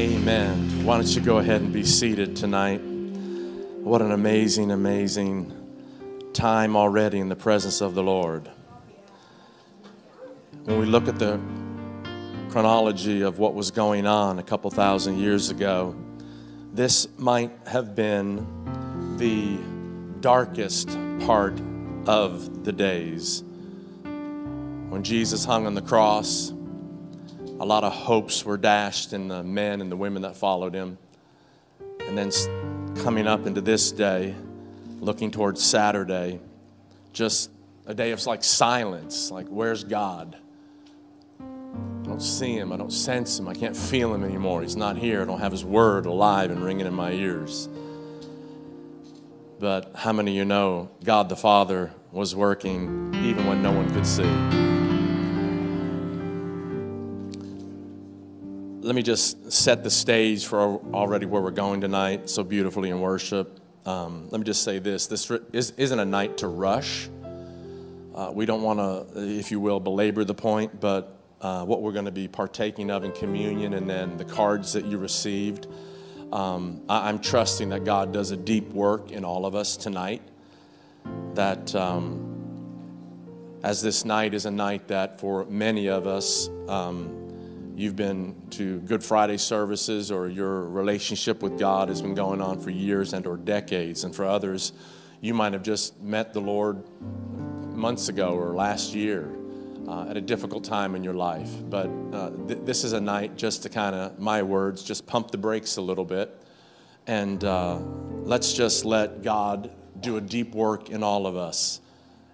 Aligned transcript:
Amen. 0.00 0.86
Why 0.86 0.96
don't 0.96 1.14
you 1.14 1.20
go 1.20 1.40
ahead 1.40 1.60
and 1.60 1.74
be 1.74 1.84
seated 1.84 2.34
tonight? 2.34 2.78
What 2.78 4.00
an 4.00 4.12
amazing, 4.12 4.70
amazing 4.70 5.52
time 6.32 6.74
already 6.74 7.18
in 7.18 7.28
the 7.28 7.36
presence 7.36 7.82
of 7.82 7.94
the 7.94 8.02
Lord. 8.02 8.50
When 10.64 10.78
we 10.78 10.86
look 10.86 11.06
at 11.06 11.18
the 11.18 11.38
chronology 12.48 13.20
of 13.20 13.38
what 13.38 13.52
was 13.52 13.70
going 13.70 14.06
on 14.06 14.38
a 14.38 14.42
couple 14.42 14.70
thousand 14.70 15.18
years 15.18 15.50
ago, 15.50 15.94
this 16.72 17.06
might 17.18 17.52
have 17.66 17.94
been 17.94 18.46
the 19.18 19.58
darkest 20.22 20.88
part 21.26 21.60
of 22.06 22.64
the 22.64 22.72
days. 22.72 23.44
When 24.04 25.02
Jesus 25.02 25.44
hung 25.44 25.66
on 25.66 25.74
the 25.74 25.82
cross, 25.82 26.54
a 27.60 27.66
lot 27.66 27.84
of 27.84 27.92
hopes 27.92 28.42
were 28.42 28.56
dashed 28.56 29.12
in 29.12 29.28
the 29.28 29.42
men 29.42 29.82
and 29.82 29.92
the 29.92 29.96
women 29.96 30.22
that 30.22 30.34
followed 30.34 30.74
him. 30.74 30.96
And 32.08 32.16
then 32.16 32.30
coming 32.96 33.26
up 33.26 33.46
into 33.46 33.60
this 33.60 33.92
day, 33.92 34.34
looking 34.98 35.30
towards 35.30 35.62
Saturday, 35.62 36.40
just 37.12 37.50
a 37.86 37.92
day 37.92 38.12
of 38.12 38.26
like 38.26 38.42
silence, 38.42 39.30
like, 39.30 39.46
where's 39.48 39.84
God? 39.84 40.38
I 41.38 42.02
don't 42.04 42.22
see 42.22 42.56
him. 42.56 42.72
I 42.72 42.78
don't 42.78 42.92
sense 42.92 43.38
him. 43.38 43.46
I 43.46 43.54
can't 43.54 43.76
feel 43.76 44.14
him 44.14 44.24
anymore. 44.24 44.62
He's 44.62 44.74
not 44.74 44.96
here. 44.96 45.20
I 45.20 45.24
don't 45.26 45.40
have 45.40 45.52
his 45.52 45.64
word 45.64 46.06
alive 46.06 46.50
and 46.50 46.64
ringing 46.64 46.86
in 46.86 46.94
my 46.94 47.12
ears. 47.12 47.68
But 49.58 49.92
how 49.94 50.14
many 50.14 50.30
of 50.30 50.36
you 50.38 50.44
know 50.46 50.90
God 51.04 51.28
the 51.28 51.36
Father 51.36 51.92
was 52.10 52.34
working 52.34 53.14
even 53.22 53.46
when 53.46 53.62
no 53.62 53.70
one 53.70 53.92
could 53.92 54.06
see? 54.06 54.89
Let 58.80 58.94
me 58.94 59.02
just 59.02 59.52
set 59.52 59.84
the 59.84 59.90
stage 59.90 60.46
for 60.46 60.80
already 60.94 61.26
where 61.26 61.42
we're 61.42 61.50
going 61.50 61.82
tonight 61.82 62.30
so 62.30 62.42
beautifully 62.42 62.88
in 62.88 63.00
worship. 63.00 63.60
Um, 63.84 64.28
let 64.30 64.38
me 64.38 64.44
just 64.44 64.62
say 64.62 64.78
this 64.78 65.06
this 65.06 65.30
isn't 65.76 65.98
a 65.98 66.04
night 66.04 66.38
to 66.38 66.48
rush. 66.48 67.10
Uh, 68.14 68.30
we 68.32 68.46
don't 68.46 68.62
want 68.62 68.78
to, 68.78 69.38
if 69.38 69.50
you 69.50 69.60
will, 69.60 69.80
belabor 69.80 70.24
the 70.24 70.34
point, 70.34 70.80
but 70.80 71.16
uh, 71.40 71.64
what 71.64 71.82
we're 71.82 71.92
going 71.92 72.06
to 72.06 72.10
be 72.10 72.26
partaking 72.26 72.90
of 72.90 73.04
in 73.04 73.12
communion 73.12 73.74
and 73.74 73.88
then 73.88 74.16
the 74.16 74.24
cards 74.24 74.72
that 74.72 74.84
you 74.86 74.98
received. 74.98 75.66
Um, 76.32 76.82
I, 76.88 77.08
am 77.08 77.18
trusting 77.18 77.68
that 77.70 77.84
God 77.84 78.12
does 78.12 78.30
a 78.30 78.36
deep 78.36 78.68
work 78.70 79.10
in 79.10 79.24
all 79.24 79.46
of 79.46 79.54
us 79.54 79.76
tonight. 79.76 80.22
That 81.34 81.74
um, 81.74 83.58
as 83.62 83.82
this 83.82 84.04
night 84.04 84.32
is 84.32 84.46
a 84.46 84.50
night 84.50 84.88
that 84.88 85.20
for 85.20 85.44
many 85.46 85.88
of 85.88 86.06
us, 86.06 86.48
um, 86.68 87.29
you've 87.80 87.96
been 87.96 88.36
to 88.50 88.78
Good 88.80 89.02
Friday 89.02 89.38
services 89.38 90.10
or 90.10 90.28
your 90.28 90.68
relationship 90.68 91.42
with 91.42 91.58
God 91.58 91.88
has 91.88 92.02
been 92.02 92.14
going 92.14 92.42
on 92.42 92.60
for 92.60 92.68
years 92.68 93.14
and 93.14 93.26
or 93.26 93.38
decades. 93.38 94.04
And 94.04 94.14
for 94.14 94.26
others, 94.26 94.74
you 95.22 95.32
might 95.32 95.54
have 95.54 95.62
just 95.62 95.98
met 96.02 96.34
the 96.34 96.40
Lord 96.40 96.84
months 97.74 98.10
ago 98.10 98.34
or 98.34 98.54
last 98.54 98.94
year 98.94 99.34
uh, 99.88 100.10
at 100.10 100.18
a 100.18 100.20
difficult 100.20 100.62
time 100.62 100.94
in 100.94 101.02
your 101.02 101.14
life. 101.14 101.48
But 101.70 101.88
uh, 102.12 102.30
th- 102.48 102.60
this 102.64 102.84
is 102.84 102.92
a 102.92 103.00
night 103.00 103.36
just 103.36 103.62
to 103.62 103.70
kind 103.70 103.96
of, 103.96 104.18
my 104.18 104.42
words, 104.42 104.82
just 104.82 105.06
pump 105.06 105.30
the 105.30 105.38
brakes 105.38 105.78
a 105.78 105.82
little 105.82 106.04
bit. 106.04 106.38
And 107.06 107.42
uh, 107.42 107.78
let's 107.78 108.52
just 108.52 108.84
let 108.84 109.22
God 109.22 109.70
do 110.00 110.18
a 110.18 110.20
deep 110.20 110.54
work 110.54 110.90
in 110.90 111.02
all 111.02 111.26
of 111.26 111.34
us 111.34 111.80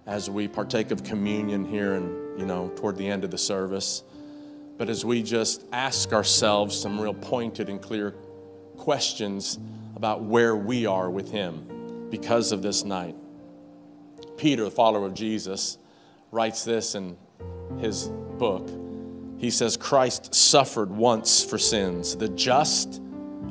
as 0.05 0.29
we 0.29 0.49
partake 0.49 0.91
of 0.91 1.05
communion 1.05 1.63
here 1.63 1.93
and, 1.93 2.37
you 2.37 2.45
know, 2.45 2.69
toward 2.75 2.97
the 2.97 3.07
end 3.07 3.23
of 3.23 3.31
the 3.31 3.37
service. 3.37 4.03
But 4.77 4.89
as 4.89 5.03
we 5.03 5.23
just 5.23 5.65
ask 5.71 6.13
ourselves 6.13 6.79
some 6.79 6.99
real 6.99 7.13
pointed 7.13 7.69
and 7.69 7.81
clear 7.81 8.11
questions 8.77 9.57
about 9.95 10.23
where 10.23 10.55
we 10.55 10.85
are 10.85 11.09
with 11.09 11.31
Him 11.31 12.09
because 12.09 12.51
of 12.51 12.61
this 12.61 12.83
night. 12.83 13.15
Peter, 14.37 14.63
the 14.63 14.71
follower 14.71 15.05
of 15.05 15.13
Jesus, 15.13 15.77
writes 16.31 16.63
this 16.63 16.95
in 16.95 17.17
his 17.79 18.07
book. 18.37 18.69
He 19.37 19.51
says, 19.51 19.77
Christ 19.77 20.33
suffered 20.33 20.91
once 20.91 21.43
for 21.43 21.57
sins, 21.57 22.15
the 22.15 22.29
just 22.29 23.01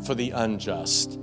for 0.05 0.15
the 0.15 0.31
unjust, 0.31 1.19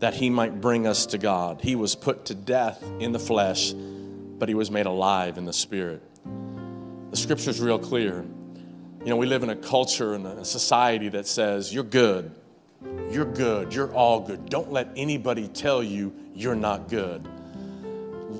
that 0.00 0.14
he 0.14 0.30
might 0.30 0.60
bring 0.60 0.86
us 0.86 1.06
to 1.06 1.18
God. 1.18 1.60
He 1.62 1.76
was 1.76 1.94
put 1.94 2.26
to 2.26 2.34
death 2.34 2.82
in 3.00 3.12
the 3.12 3.18
flesh, 3.18 3.72
but 3.72 4.48
he 4.48 4.54
was 4.54 4.70
made 4.70 4.86
alive 4.86 5.38
in 5.38 5.44
the 5.44 5.52
spirit. 5.52 6.02
The 7.10 7.16
scripture 7.16 7.50
is 7.50 7.60
real 7.60 7.78
clear. 7.78 8.24
You 9.02 9.06
know, 9.06 9.16
we 9.16 9.24
live 9.24 9.42
in 9.42 9.48
a 9.48 9.56
culture 9.56 10.12
and 10.12 10.26
a 10.26 10.44
society 10.44 11.08
that 11.08 11.26
says, 11.26 11.72
you're 11.72 11.84
good, 11.84 12.34
you're 13.10 13.24
good, 13.24 13.72
you're 13.72 13.90
all 13.94 14.20
good. 14.20 14.50
Don't 14.50 14.70
let 14.70 14.88
anybody 14.94 15.48
tell 15.48 15.82
you 15.82 16.14
you're 16.34 16.54
not 16.54 16.90
good. 16.90 17.26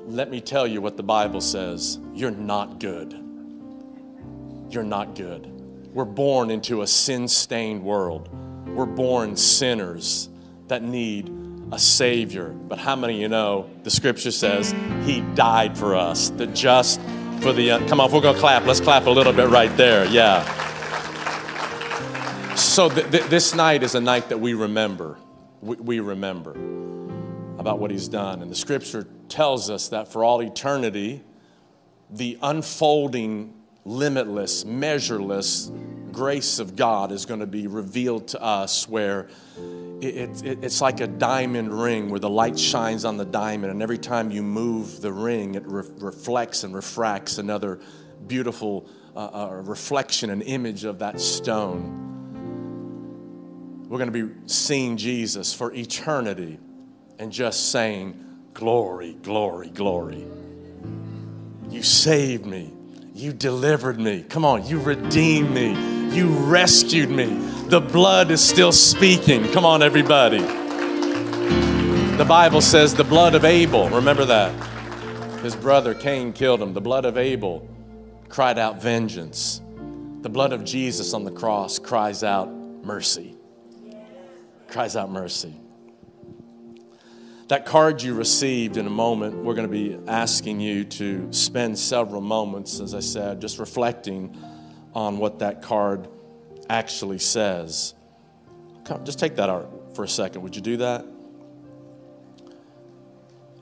Let 0.06 0.31
me 0.31 0.43
tell 0.43 0.66
you 0.66 0.82
what 0.82 0.98
the 0.98 1.03
Bible 1.03 1.41
says 1.41 1.98
you're 2.12 2.31
not 2.31 2.78
good. 2.78 3.12
You're 4.69 4.84
not 4.84 5.15
good. 5.15 5.47
We're 5.94 6.04
born 6.04 6.50
into 6.50 6.82
a 6.82 6.87
sin 6.87 7.27
stained 7.27 7.82
world. 7.82 8.28
We're 8.69 8.84
born 8.84 9.37
sinners 9.37 10.28
that 10.69 10.82
need 10.82 11.32
a 11.72 11.78
Savior. 11.78 12.50
But 12.50 12.78
how 12.78 12.97
many 12.97 13.15
of 13.15 13.21
you 13.21 13.28
know 13.28 13.71
the 13.82 13.91
scripture 13.91 14.31
says 14.31 14.75
He 15.04 15.22
died 15.34 15.78
for 15.78 15.97
us, 15.97 16.28
the 16.28 16.47
just 16.48 17.00
for 17.41 17.53
the. 17.53 17.71
Uh, 17.71 17.89
come 17.89 18.01
on, 18.01 18.12
we're 18.12 18.21
to 18.21 18.34
clap, 18.34 18.67
let's 18.67 18.81
clap 18.81 19.06
a 19.06 19.11
little 19.11 19.33
bit 19.33 19.49
right 19.49 19.75
there. 19.77 20.05
Yeah. 20.06 20.45
So 22.55 22.89
th- 22.89 23.11
th- 23.11 23.25
this 23.25 23.55
night 23.55 23.83
is 23.83 23.95
a 23.95 24.01
night 24.01 24.28
that 24.28 24.39
we 24.39 24.55
remember. 24.55 25.19
We, 25.61 25.77
we 25.77 26.01
remember 26.01 26.53
about 27.59 27.78
what 27.78 27.91
He's 27.91 28.09
done. 28.09 28.43
And 28.43 28.51
the 28.51 28.56
scripture 28.56 29.06
tells 29.28 29.71
us 29.71 29.89
that 29.89 30.09
for 30.09 30.25
all 30.25 30.43
eternity, 30.43 31.23
the 32.11 32.39
unfolding, 32.43 33.55
limitless, 33.84 34.65
measureless 34.65 35.71
grace 36.12 36.59
of 36.59 36.77
God 36.77 37.12
is 37.12 37.25
going 37.25 37.41
to 37.41 37.47
be 37.47 37.67
revealed 37.67 38.28
to 38.28 38.43
us 38.43 38.89
where 38.89 39.28
it, 40.03 40.43
it, 40.44 40.65
it's 40.65 40.81
like 40.81 41.00
a 41.00 41.06
diamond 41.06 41.72
ring 41.72 42.11
where 42.11 42.21
the 42.21 42.31
light 42.31 42.59
shines 42.59 43.05
on 43.05 43.16
the 43.16 43.25
diamond, 43.25 43.71
and 43.71 43.83
every 43.83 43.99
time 43.99 44.31
you 44.31 44.43
move 44.43 45.00
the 45.00 45.12
ring, 45.12 45.55
it 45.55 45.66
re- 45.66 45.84
reflects 45.99 46.65
and 46.65 46.75
refracts 46.75 47.38
another 47.38 47.81
beautiful 48.27 48.89
uh, 49.15 49.19
uh, 49.19 49.62
reflection 49.65 50.31
and 50.31 50.43
image 50.43 50.84
of 50.84 51.00
that 51.00 51.21
stone. 51.21 52.06
We're 53.89 53.99
going 53.99 54.12
to 54.12 54.27
be 54.27 54.34
seeing 54.47 54.97
Jesus 54.97 55.53
for 55.53 55.72
eternity 55.75 56.59
and 57.19 57.33
just 57.33 57.71
saying, 57.71 58.27
Glory, 58.55 59.15
glory, 59.15 59.69
glory. 59.69 60.27
You 61.69 61.83
saved 61.83 62.47
me. 62.47 62.72
You 63.15 63.33
delivered 63.33 63.99
me. 63.99 64.22
Come 64.22 64.44
on, 64.44 64.66
you 64.66 64.81
redeemed 64.81 65.50
me. 65.50 66.00
You 66.10 66.26
rescued 66.26 67.09
me. 67.09 67.26
The 67.69 67.81
blood 67.81 68.32
is 68.32 68.43
still 68.43 68.72
speaking. 68.72 69.44
Come 69.53 69.65
on, 69.65 69.81
everybody. 69.81 70.41
The 72.16 72.25
Bible 72.25 72.60
says 72.60 72.94
the 72.94 73.04
blood 73.04 73.37
of 73.37 73.44
Abel, 73.44 73.88
remember 73.88 74.25
that? 74.25 74.53
His 75.41 75.54
brother 75.54 75.94
Cain 75.94 76.32
killed 76.32 76.60
him. 76.60 76.75
The 76.75 76.81
blood 76.81 77.04
of 77.04 77.16
Abel 77.16 77.69
cried 78.28 78.59
out 78.59 78.82
vengeance. 78.82 79.62
The 80.22 80.28
blood 80.28 80.53
of 80.53 80.65
Jesus 80.65 81.15
on 81.15 81.25
the 81.25 81.31
cross 81.31 81.78
cries 81.78 82.25
out 82.25 82.50
mercy. 82.50 83.37
Cries 84.66 84.97
out 84.97 85.10
mercy. 85.10 85.54
That 87.47 87.66
card 87.66 88.03
you 88.03 88.15
received 88.15 88.77
in 88.77 88.87
a 88.87 88.91
moment, 88.91 89.37
we're 89.37 89.54
going 89.54 89.66
to 89.66 89.72
be 89.72 89.97
asking 90.09 90.60
you 90.60 90.84
to 90.84 91.32
spend 91.32 91.78
several 91.78 92.21
moments, 92.21 92.81
as 92.81 92.94
I 92.94 93.00
said, 93.00 93.41
just 93.41 93.60
reflecting 93.60 94.37
on 94.95 95.19
what 95.19 95.39
that 95.41 95.62
card 95.62 96.09
actually 96.69 97.19
says. 97.19 97.95
Come, 98.84 99.04
just 99.04 99.19
take 99.19 99.37
that 99.37 99.51
out 99.51 99.95
for 99.95 100.04
a 100.04 100.09
second. 100.09 100.42
Would 100.42 100.57
you 100.57 100.63
do 100.63 100.77
that? 100.78 101.04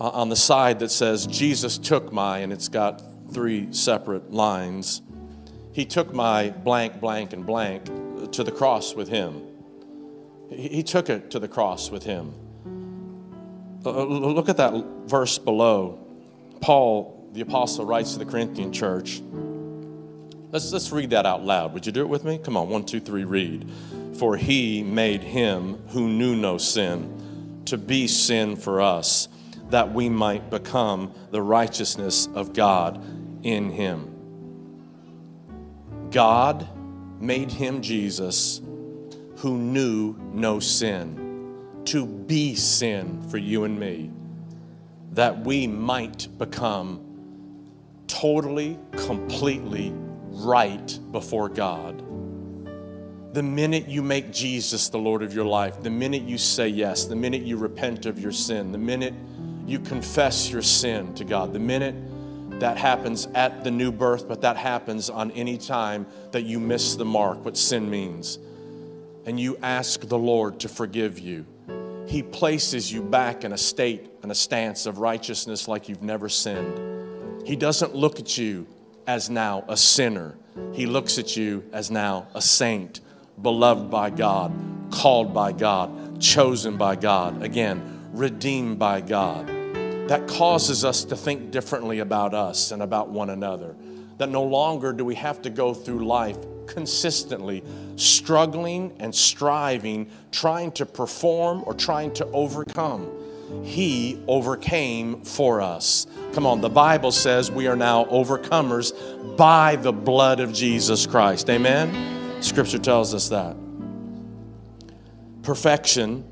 Uh, 0.00 0.10
on 0.10 0.28
the 0.28 0.36
side 0.36 0.78
that 0.78 0.90
says, 0.90 1.26
Jesus 1.26 1.76
took 1.76 2.12
my, 2.12 2.38
and 2.38 2.52
it's 2.52 2.68
got 2.68 3.02
three 3.32 3.72
separate 3.72 4.32
lines. 4.32 5.02
He 5.72 5.84
took 5.84 6.12
my 6.12 6.50
blank, 6.50 7.00
blank, 7.00 7.32
and 7.32 7.44
blank 7.44 7.86
to 8.32 8.44
the 8.44 8.52
cross 8.52 8.94
with 8.94 9.08
him. 9.08 9.42
He, 10.50 10.68
he 10.68 10.82
took 10.82 11.10
it 11.10 11.30
to 11.32 11.38
the 11.38 11.48
cross 11.48 11.90
with 11.90 12.04
him. 12.04 12.32
Uh, 13.84 13.90
uh 13.90 14.04
look 14.04 14.48
at 14.48 14.56
that 14.58 14.72
verse 15.06 15.38
below. 15.38 15.98
Paul, 16.60 17.28
the 17.32 17.40
apostle, 17.40 17.84
writes 17.84 18.12
to 18.12 18.18
the 18.18 18.24
Corinthian 18.24 18.72
church. 18.72 19.20
Let's, 20.50 20.72
let's 20.72 20.90
read 20.92 21.10
that 21.10 21.26
out 21.26 21.44
loud. 21.44 21.74
Would 21.74 21.84
you 21.84 21.92
do 21.92 22.00
it 22.00 22.08
with 22.08 22.24
me? 22.24 22.38
Come 22.38 22.56
on, 22.56 22.70
one, 22.70 22.84
two, 22.84 23.00
three, 23.00 23.24
read. 23.24 23.70
For 24.14 24.36
he 24.36 24.82
made 24.82 25.22
him 25.22 25.74
who 25.88 26.08
knew 26.08 26.34
no 26.34 26.56
sin 26.56 27.62
to 27.66 27.76
be 27.76 28.06
sin 28.06 28.56
for 28.56 28.80
us, 28.80 29.28
that 29.68 29.92
we 29.92 30.08
might 30.08 30.48
become 30.48 31.12
the 31.30 31.42
righteousness 31.42 32.26
of 32.34 32.54
God 32.54 33.04
in 33.44 33.70
him. 33.70 34.14
God 36.10 36.66
made 37.20 37.52
him 37.52 37.82
Jesus, 37.82 38.62
who 39.36 39.58
knew 39.58 40.16
no 40.32 40.60
sin, 40.60 41.82
to 41.84 42.06
be 42.06 42.54
sin 42.54 43.22
for 43.28 43.36
you 43.36 43.64
and 43.64 43.78
me, 43.78 44.10
that 45.12 45.44
we 45.44 45.66
might 45.66 46.26
become 46.38 47.04
totally, 48.06 48.78
completely 48.92 49.92
right 50.38 50.98
before 51.12 51.48
God. 51.48 52.04
The 53.34 53.42
minute 53.42 53.88
you 53.88 54.02
make 54.02 54.32
Jesus 54.32 54.88
the 54.88 54.98
Lord 54.98 55.22
of 55.22 55.34
your 55.34 55.44
life, 55.44 55.82
the 55.82 55.90
minute 55.90 56.22
you 56.22 56.38
say 56.38 56.68
yes, 56.68 57.04
the 57.04 57.16
minute 57.16 57.42
you 57.42 57.56
repent 57.56 58.06
of 58.06 58.18
your 58.18 58.32
sin, 58.32 58.72
the 58.72 58.78
minute 58.78 59.14
you 59.66 59.78
confess 59.78 60.50
your 60.50 60.62
sin 60.62 61.14
to 61.14 61.24
God, 61.24 61.52
the 61.52 61.58
minute 61.58 61.94
that 62.60 62.78
happens 62.78 63.26
at 63.34 63.64
the 63.64 63.70
new 63.70 63.92
birth, 63.92 64.26
but 64.26 64.40
that 64.40 64.56
happens 64.56 65.10
on 65.10 65.30
any 65.32 65.58
time 65.58 66.06
that 66.32 66.42
you 66.42 66.58
miss 66.58 66.96
the 66.96 67.04
mark, 67.04 67.44
what 67.44 67.56
sin 67.56 67.88
means. 67.88 68.38
And 69.26 69.38
you 69.38 69.58
ask 69.62 70.00
the 70.00 70.18
Lord 70.18 70.60
to 70.60 70.68
forgive 70.68 71.18
you. 71.18 71.44
He 72.06 72.22
places 72.22 72.90
you 72.90 73.02
back 73.02 73.44
in 73.44 73.52
a 73.52 73.58
state 73.58 74.10
and 74.22 74.32
a 74.32 74.34
stance 74.34 74.86
of 74.86 74.98
righteousness 74.98 75.68
like 75.68 75.88
you've 75.88 76.02
never 76.02 76.30
sinned. 76.30 77.46
He 77.46 77.54
doesn't 77.54 77.94
look 77.94 78.18
at 78.18 78.38
you 78.38 78.66
as 79.08 79.28
now 79.28 79.64
a 79.66 79.76
sinner, 79.76 80.36
He 80.72 80.86
looks 80.86 81.18
at 81.18 81.36
you 81.36 81.64
as 81.72 81.90
now 81.90 82.28
a 82.34 82.40
saint, 82.40 83.00
beloved 83.42 83.90
by 83.90 84.10
God, 84.10 84.52
called 84.90 85.34
by 85.34 85.50
God, 85.50 86.20
chosen 86.20 86.76
by 86.76 86.94
God, 86.94 87.42
again, 87.42 88.10
redeemed 88.12 88.78
by 88.78 89.00
God 89.00 89.58
that 90.08 90.26
causes 90.26 90.86
us 90.86 91.04
to 91.04 91.14
think 91.14 91.50
differently 91.50 91.98
about 91.98 92.32
us 92.32 92.70
and 92.70 92.82
about 92.82 93.10
one 93.10 93.28
another. 93.28 93.76
That 94.16 94.30
no 94.30 94.42
longer 94.42 94.92
do 94.92 95.04
we 95.04 95.14
have 95.16 95.42
to 95.42 95.50
go 95.50 95.74
through 95.74 96.06
life 96.06 96.38
consistently 96.66 97.62
struggling 97.96 98.94
and 99.00 99.14
striving, 99.14 100.10
trying 100.32 100.72
to 100.72 100.86
perform 100.86 101.62
or 101.66 101.74
trying 101.74 102.12
to 102.14 102.26
overcome. 102.26 103.10
He 103.62 104.22
overcame 104.26 105.22
for 105.22 105.60
us. 105.60 106.06
Come 106.32 106.46
on, 106.46 106.60
the 106.60 106.68
Bible 106.68 107.12
says 107.12 107.50
we 107.50 107.66
are 107.66 107.76
now 107.76 108.04
overcomers 108.06 108.92
by 109.36 109.76
the 109.76 109.92
blood 109.92 110.40
of 110.40 110.52
Jesus 110.52 111.06
Christ. 111.06 111.48
Amen? 111.48 112.42
Scripture 112.42 112.78
tells 112.78 113.14
us 113.14 113.28
that. 113.30 113.56
Perfection, 115.42 116.24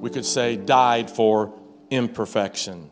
we 0.00 0.10
could 0.10 0.24
say, 0.24 0.56
died 0.56 1.10
for 1.10 1.52
imperfection. 1.90 2.90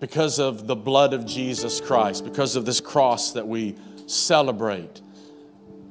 Because 0.00 0.38
of 0.38 0.66
the 0.66 0.76
blood 0.76 1.14
of 1.14 1.26
Jesus 1.26 1.80
Christ, 1.80 2.24
because 2.24 2.54
of 2.54 2.64
this 2.64 2.80
cross 2.80 3.32
that 3.32 3.48
we 3.48 3.76
celebrate. 4.06 5.00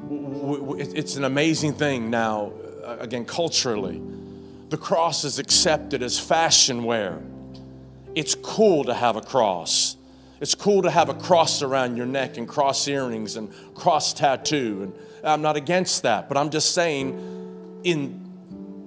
It's 0.10 1.16
an 1.16 1.24
amazing 1.24 1.74
thing 1.74 2.10
now, 2.10 2.54
uh, 2.86 2.98
again, 3.00 3.26
culturally. 3.26 4.02
The 4.70 4.78
cross 4.78 5.24
is 5.24 5.40
accepted 5.40 6.04
as 6.04 6.20
fashion 6.20 6.84
wear. 6.84 7.22
It's 8.16 8.36
cool 8.36 8.84
to 8.86 8.94
have 8.94 9.16
a 9.16 9.22
cross. 9.22 9.96
It's 10.40 10.56
cool 10.56 10.82
to 10.84 10.92
have 10.92 11.10
a 11.10 11.14
cross 11.14 11.62
around 11.62 11.98
your 11.98 12.06
neck 12.06 12.38
and 12.38 12.48
cross 12.48 12.88
earrings 12.88 13.38
and 13.38 13.52
cross 13.74 14.14
tattoo. 14.14 14.84
And 14.84 14.94
I'm 15.24 15.42
not 15.42 15.56
against 15.56 16.04
that, 16.04 16.28
but 16.28 16.38
I'm 16.38 16.50
just 16.50 16.74
saying 16.74 17.80
in 17.84 18.28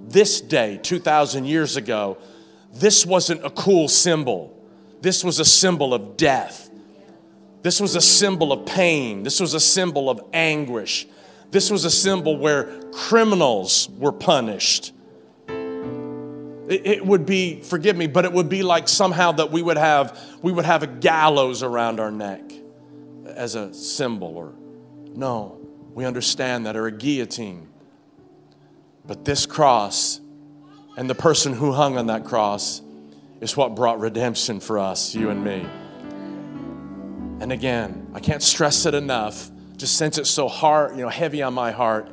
this 0.07 0.41
day, 0.41 0.79
2,000 0.81 1.45
years 1.45 1.77
ago, 1.77 2.17
this 2.73 3.05
wasn't 3.05 3.43
a 3.45 3.49
cool 3.49 3.87
symbol. 3.87 4.57
This 5.01 5.23
was 5.23 5.39
a 5.39 5.45
symbol 5.45 5.93
of 5.93 6.15
death. 6.15 6.69
This 7.63 7.79
was 7.79 7.95
a 7.95 8.01
symbol 8.01 8.51
of 8.51 8.65
pain. 8.65 9.23
This 9.23 9.39
was 9.39 9.53
a 9.53 9.59
symbol 9.59 10.09
of 10.09 10.21
anguish. 10.33 11.07
This 11.51 11.69
was 11.69 11.85
a 11.85 11.91
symbol 11.91 12.37
where 12.37 12.81
criminals 12.91 13.89
were 13.97 14.11
punished. 14.11 14.93
It, 16.71 17.05
would 17.05 17.25
be, 17.25 17.59
forgive 17.61 17.97
me, 17.97 18.07
but 18.07 18.23
it 18.23 18.31
would 18.31 18.47
be 18.47 18.63
like 18.63 18.87
somehow 18.87 19.33
that 19.33 19.51
we 19.51 19.61
would 19.61 19.75
have 19.75 20.17
we 20.41 20.53
would 20.53 20.63
have 20.63 20.83
a 20.83 20.87
gallows 20.87 21.63
around 21.63 21.99
our 21.99 22.11
neck 22.11 22.49
as 23.25 23.55
a 23.55 23.73
symbol 23.73 24.37
or 24.37 24.53
no, 25.13 25.59
we 25.93 26.05
understand 26.05 26.65
that 26.65 26.77
or 26.77 26.87
a 26.87 26.91
guillotine. 26.91 27.67
But 29.05 29.25
this 29.25 29.45
cross 29.45 30.21
and 30.95 31.09
the 31.09 31.15
person 31.15 31.51
who 31.51 31.73
hung 31.73 31.97
on 31.97 32.07
that 32.07 32.23
cross 32.23 32.81
is 33.41 33.57
what 33.57 33.75
brought 33.75 33.99
redemption 33.99 34.61
for 34.61 34.79
us, 34.79 35.13
you 35.13 35.29
and 35.29 35.43
me. 35.43 35.67
And 37.41 37.51
again, 37.51 38.11
I 38.13 38.21
can't 38.21 38.41
stress 38.41 38.85
it 38.85 38.93
enough, 38.93 39.51
just 39.75 39.97
since 39.97 40.17
it's 40.17 40.29
so 40.29 40.47
hard, 40.47 40.95
you 40.95 41.01
know, 41.01 41.09
heavy 41.09 41.41
on 41.41 41.53
my 41.53 41.71
heart, 41.71 42.09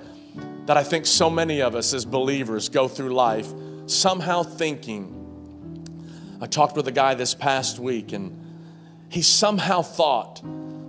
that 0.66 0.76
I 0.76 0.82
think 0.82 1.06
so 1.06 1.31
many 1.31 1.62
of 1.62 1.76
us 1.76 1.94
as 1.94 2.04
believers 2.04 2.69
go 2.69 2.88
through 2.88 3.11
life 3.11 3.52
somehow 3.90 4.43
thinking. 4.43 5.14
I 6.40 6.46
talked 6.46 6.76
with 6.76 6.87
a 6.88 6.93
guy 6.93 7.14
this 7.14 7.35
past 7.35 7.79
week, 7.79 8.12
and 8.12 8.38
he 9.08 9.23
somehow 9.23 9.82
thought 9.82 10.43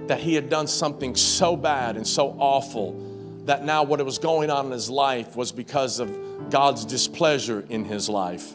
that 0.08 0.20
he 0.20 0.36
had 0.36 0.50
done 0.50 0.68
something 0.68 1.16
so 1.16 1.56
bad 1.56 1.96
and 1.96 2.06
so 2.06 2.36
awful 2.40 3.44
that 3.46 3.64
now 3.64 3.84
what 3.84 4.04
was 4.04 4.18
going 4.18 4.50
on 4.50 4.68
in 4.68 4.72
his 4.72 4.90
life 4.90 5.36
was 5.36 5.52
because 5.52 6.00
of 6.00 6.50
God's 6.50 6.86
displeasure 6.86 7.66
in 7.70 7.86
his 7.86 8.10
life. 8.10 8.54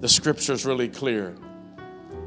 The 0.00 0.08
scripture 0.08 0.52
is 0.52 0.64
really 0.66 0.88
clear. 0.88 1.36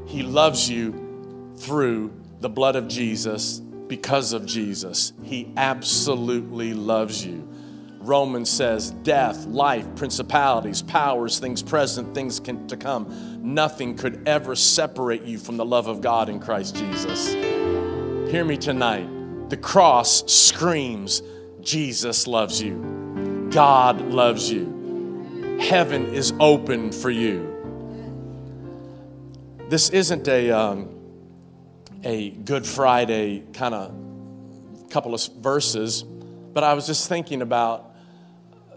He 0.06 0.22
loves 0.22 0.68
you 0.68 1.54
through 1.56 2.12
the 2.40 2.48
blood 2.48 2.76
of 2.76 2.88
Jesus 2.88 3.60
because 3.60 4.32
of 4.32 4.44
Jesus. 4.44 5.12
He 5.22 5.52
absolutely 5.56 6.74
loves 6.74 7.24
you. 7.24 7.48
Romans 8.00 8.48
says, 8.48 8.92
death, 9.02 9.44
life, 9.44 9.86
principalities, 9.94 10.80
powers, 10.80 11.38
things 11.38 11.62
present, 11.62 12.14
things 12.14 12.40
can, 12.40 12.66
to 12.66 12.76
come, 12.76 13.38
nothing 13.42 13.94
could 13.94 14.26
ever 14.26 14.56
separate 14.56 15.22
you 15.22 15.38
from 15.38 15.58
the 15.58 15.64
love 15.66 15.86
of 15.86 16.00
God 16.00 16.30
in 16.30 16.40
Christ 16.40 16.76
Jesus. 16.76 17.34
Hear 18.30 18.42
me 18.42 18.56
tonight. 18.56 19.06
The 19.50 19.58
cross 19.58 20.32
screams, 20.32 21.22
Jesus 21.60 22.26
loves 22.26 22.62
you. 22.62 23.48
God 23.50 24.00
loves 24.00 24.50
you. 24.50 25.58
Heaven 25.60 26.14
is 26.14 26.32
open 26.40 26.92
for 26.92 27.10
you. 27.10 27.48
This 29.68 29.90
isn't 29.90 30.26
a, 30.26 30.50
um, 30.52 30.88
a 32.02 32.30
Good 32.30 32.64
Friday 32.64 33.44
kind 33.52 33.74
of 33.74 33.94
couple 34.88 35.14
of 35.14 35.22
verses, 35.36 36.02
but 36.02 36.64
I 36.64 36.72
was 36.72 36.86
just 36.86 37.10
thinking 37.10 37.42
about 37.42 37.89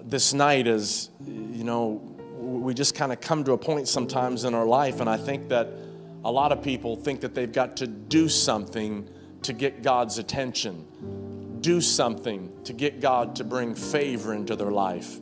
this 0.05 0.33
night 0.33 0.67
is, 0.67 1.09
you 1.25 1.63
know, 1.63 2.01
we 2.37 2.73
just 2.73 2.95
kind 2.95 3.11
of 3.11 3.21
come 3.21 3.43
to 3.45 3.53
a 3.53 3.57
point 3.57 3.87
sometimes 3.87 4.43
in 4.43 4.53
our 4.53 4.65
life, 4.65 4.99
and 4.99 5.09
I 5.09 5.17
think 5.17 5.49
that 5.49 5.69
a 6.25 6.31
lot 6.31 6.51
of 6.51 6.61
people 6.61 6.95
think 6.95 7.21
that 7.21 7.33
they've 7.33 7.51
got 7.51 7.77
to 7.77 7.87
do 7.87 8.29
something 8.29 9.09
to 9.43 9.53
get 9.53 9.81
God's 9.81 10.17
attention 10.17 10.85
do 11.63 11.79
something 11.79 12.51
to 12.65 12.73
get 12.73 12.99
God 12.99 13.37
to 13.37 13.43
bring 13.43 13.73
favor 13.73 14.33
into 14.33 14.55
their 14.55 14.69
life. 14.69 15.19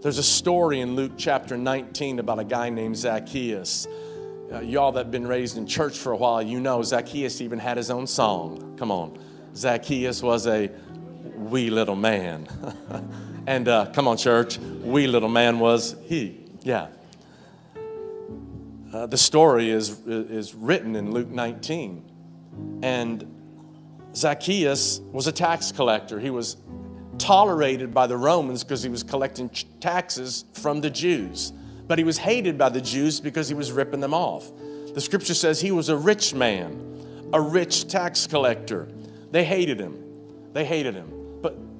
There's 0.00 0.18
a 0.18 0.22
story 0.22 0.80
in 0.80 0.96
Luke 0.96 1.12
chapter 1.16 1.56
19 1.56 2.18
about 2.18 2.38
a 2.38 2.44
guy 2.44 2.70
named 2.70 2.96
Zacchaeus. 2.96 3.86
Uh, 4.50 4.60
y'all 4.60 4.90
that 4.92 5.04
have 5.04 5.10
been 5.10 5.26
raised 5.26 5.56
in 5.56 5.66
church 5.66 5.96
for 5.96 6.12
a 6.12 6.16
while, 6.16 6.42
you 6.42 6.60
know 6.60 6.82
Zacchaeus 6.82 7.40
even 7.40 7.58
had 7.58 7.76
his 7.76 7.90
own 7.90 8.06
song. 8.06 8.74
Come 8.78 8.90
on. 8.90 9.18
Zacchaeus 9.54 10.22
was 10.22 10.46
a 10.46 10.70
wee 11.36 11.70
little 11.70 11.96
man. 11.96 12.48
and 13.46 13.68
uh, 13.68 13.86
come 13.92 14.08
on, 14.08 14.16
church, 14.16 14.58
wee 14.58 15.06
little 15.06 15.28
man 15.28 15.58
was 15.58 15.96
he. 16.04 16.40
Yeah. 16.62 16.88
Uh, 18.92 19.06
the 19.06 19.18
story 19.18 19.70
is, 19.70 19.98
is 20.06 20.54
written 20.54 20.96
in 20.96 21.10
Luke 21.10 21.28
19. 21.28 22.10
And 22.82 23.30
Zacchaeus 24.14 25.00
was 25.12 25.26
a 25.26 25.32
tax 25.32 25.72
collector. 25.72 26.20
He 26.20 26.30
was 26.30 26.56
tolerated 27.18 27.92
by 27.92 28.06
the 28.06 28.16
Romans 28.16 28.62
because 28.62 28.82
he 28.82 28.88
was 28.88 29.02
collecting 29.02 29.50
taxes 29.80 30.44
from 30.52 30.80
the 30.80 30.90
Jews. 30.90 31.52
But 31.86 31.98
he 31.98 32.04
was 32.04 32.16
hated 32.16 32.56
by 32.56 32.70
the 32.70 32.80
Jews 32.80 33.20
because 33.20 33.48
he 33.48 33.54
was 33.54 33.72
ripping 33.72 34.00
them 34.00 34.14
off. 34.14 34.50
The 34.94 35.00
scripture 35.00 35.34
says 35.34 35.60
he 35.60 35.70
was 35.72 35.88
a 35.88 35.96
rich 35.96 36.32
man, 36.32 37.30
a 37.32 37.40
rich 37.40 37.88
tax 37.88 38.26
collector. 38.26 38.88
They 39.32 39.44
hated 39.44 39.80
him. 39.80 39.98
They 40.52 40.64
hated 40.64 40.94
him. 40.94 41.23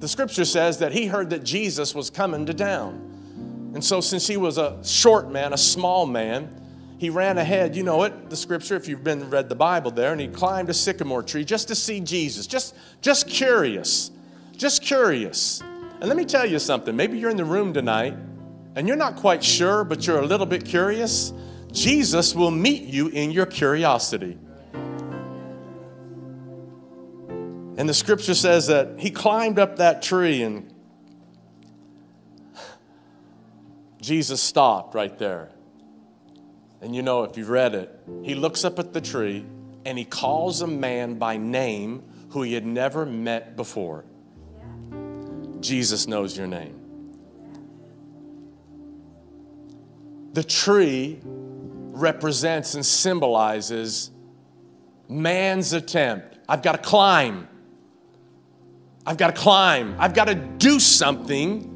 The 0.05 0.09
scripture 0.09 0.45
says 0.45 0.77
that 0.77 0.91
he 0.91 1.07
heard 1.07 1.31
that 1.31 1.43
Jesus 1.43 1.95
was 1.95 2.11
coming 2.11 2.45
to 2.45 2.53
town. 2.53 3.71
And 3.73 3.83
so, 3.83 4.01
since 4.01 4.27
he 4.27 4.37
was 4.37 4.59
a 4.59 4.77
short 4.85 5.31
man, 5.31 5.51
a 5.51 5.57
small 5.57 6.05
man, 6.05 6.61
he 6.99 7.09
ran 7.09 7.39
ahead, 7.39 7.75
you 7.75 7.81
know 7.81 8.03
it, 8.03 8.29
the 8.29 8.35
scripture, 8.35 8.75
if 8.75 8.87
you've 8.87 9.03
been 9.03 9.31
read 9.31 9.49
the 9.49 9.55
Bible 9.55 9.89
there, 9.89 10.11
and 10.11 10.21
he 10.21 10.27
climbed 10.27 10.69
a 10.69 10.75
sycamore 10.75 11.23
tree 11.23 11.43
just 11.43 11.69
to 11.69 11.75
see 11.75 12.01
Jesus, 12.01 12.45
just, 12.45 12.75
just 13.01 13.27
curious, 13.27 14.11
just 14.55 14.83
curious. 14.83 15.61
And 15.99 16.03
let 16.03 16.17
me 16.17 16.25
tell 16.25 16.45
you 16.45 16.59
something. 16.59 16.95
Maybe 16.95 17.17
you're 17.17 17.31
in 17.31 17.37
the 17.37 17.43
room 17.43 17.73
tonight 17.73 18.13
and 18.75 18.87
you're 18.87 18.97
not 18.97 19.15
quite 19.15 19.43
sure, 19.43 19.83
but 19.83 20.05
you're 20.05 20.19
a 20.19 20.25
little 20.27 20.45
bit 20.45 20.65
curious. 20.65 21.33
Jesus 21.71 22.35
will 22.35 22.51
meet 22.51 22.83
you 22.83 23.07
in 23.07 23.31
your 23.31 23.47
curiosity. 23.47 24.37
And 27.77 27.89
the 27.89 27.93
scripture 27.93 28.35
says 28.35 28.67
that 28.67 28.99
he 28.99 29.11
climbed 29.11 29.59
up 29.59 29.77
that 29.77 30.01
tree 30.01 30.43
and 30.43 30.73
Jesus 34.01 34.41
stopped 34.41 34.95
right 34.95 35.17
there. 35.17 35.49
And 36.81 36.95
you 36.95 37.01
know, 37.01 37.23
if 37.23 37.37
you've 37.37 37.49
read 37.49 37.73
it, 37.73 37.99
he 38.23 38.35
looks 38.35 38.63
up 38.63 38.79
at 38.79 38.93
the 38.93 39.01
tree 39.01 39.45
and 39.85 39.97
he 39.97 40.05
calls 40.05 40.61
a 40.61 40.67
man 40.67 41.15
by 41.15 41.37
name 41.37 42.03
who 42.29 42.43
he 42.43 42.53
had 42.53 42.65
never 42.65 43.05
met 43.05 43.55
before. 43.55 44.05
Jesus 45.59 46.07
knows 46.07 46.37
your 46.37 46.47
name. 46.47 46.79
The 50.33 50.43
tree 50.43 51.19
represents 51.23 52.75
and 52.75 52.85
symbolizes 52.85 54.11
man's 55.07 55.73
attempt. 55.73 56.37
I've 56.47 56.61
got 56.61 56.73
to 56.73 56.77
climb. 56.77 57.47
I've 59.05 59.17
got 59.17 59.35
to 59.35 59.41
climb. 59.41 59.95
I've 59.99 60.13
got 60.13 60.25
to 60.25 60.35
do 60.35 60.79
something 60.79 61.71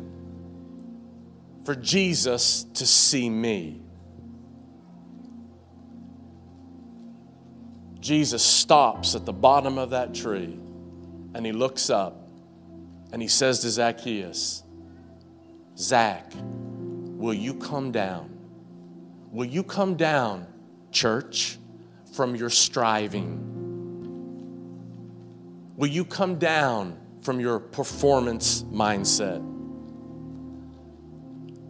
for 1.64 1.76
Jesus 1.76 2.64
to 2.76 2.86
see 2.88 3.30
me. 3.30 3.82
Jesus 8.00 8.42
stops 8.42 9.14
at 9.14 9.26
the 9.26 9.34
bottom 9.34 9.78
of 9.78 9.92
that 9.92 10.16
tree 10.16 10.58
and 11.36 11.46
he 11.46 11.52
looks 11.52 11.90
up 11.90 12.28
and 13.12 13.22
he 13.22 13.28
says 13.28 13.60
to 13.60 13.70
Zacchaeus, 13.70 14.64
Zach, 15.78 16.32
will 16.36 17.34
you 17.34 17.54
come 17.54 17.92
down? 17.92 18.36
Will 19.32 19.46
you 19.46 19.64
come 19.64 19.96
down, 19.96 20.48
church, 20.92 21.60
from 22.14 22.36
your 22.36 22.50
striving? 22.50 23.46
Will 25.78 25.88
you 25.88 26.04
come 26.04 26.40
down 26.40 26.98
from 27.22 27.40
your 27.40 27.60
performance 27.60 28.64
mindset? 28.64 29.42